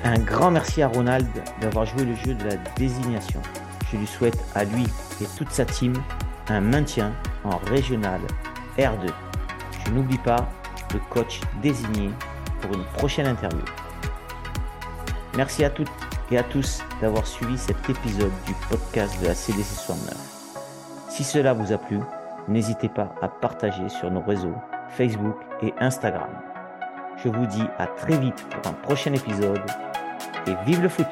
Un 0.04 0.18
grand 0.18 0.50
merci 0.50 0.82
à 0.82 0.88
Ronald 0.88 1.28
d'avoir 1.60 1.86
joué 1.86 2.04
le 2.04 2.14
jeu 2.16 2.34
de 2.34 2.44
la 2.44 2.56
désignation. 2.76 3.40
Je 3.92 3.98
lui 3.98 4.06
souhaite 4.06 4.38
à 4.54 4.64
lui 4.64 4.86
et 5.20 5.26
toute 5.38 5.50
sa 5.50 5.64
team 5.64 5.94
un 6.48 6.60
maintien 6.60 7.12
en 7.44 7.58
régional 7.58 8.20
R2. 8.76 9.10
Je 9.84 9.90
n'oublie 9.92 10.18
pas 10.18 10.48
le 10.92 10.98
coach 11.10 11.40
désigné 11.62 12.10
une 12.72 12.84
prochaine 12.84 13.26
interview. 13.26 13.64
Merci 15.36 15.64
à 15.64 15.70
toutes 15.70 15.90
et 16.30 16.38
à 16.38 16.42
tous 16.42 16.82
d'avoir 17.00 17.26
suivi 17.26 17.56
cet 17.56 17.88
épisode 17.88 18.32
du 18.46 18.54
podcast 18.68 19.20
de 19.22 19.28
la 19.28 19.34
CDC 19.34 19.64
69. 19.64 20.14
Si 21.08 21.24
cela 21.24 21.52
vous 21.52 21.72
a 21.72 21.78
plu, 21.78 22.00
n'hésitez 22.48 22.88
pas 22.88 23.14
à 23.22 23.28
partager 23.28 23.88
sur 23.88 24.10
nos 24.10 24.22
réseaux 24.22 24.54
Facebook 24.90 25.36
et 25.62 25.72
Instagram. 25.78 26.30
Je 27.22 27.28
vous 27.28 27.46
dis 27.46 27.64
à 27.78 27.86
très 27.86 28.18
vite 28.18 28.46
pour 28.48 28.70
un 28.70 28.74
prochain 28.74 29.12
épisode 29.12 29.62
et 30.46 30.54
vive 30.66 30.82
le 30.82 30.88
foot 30.88 31.06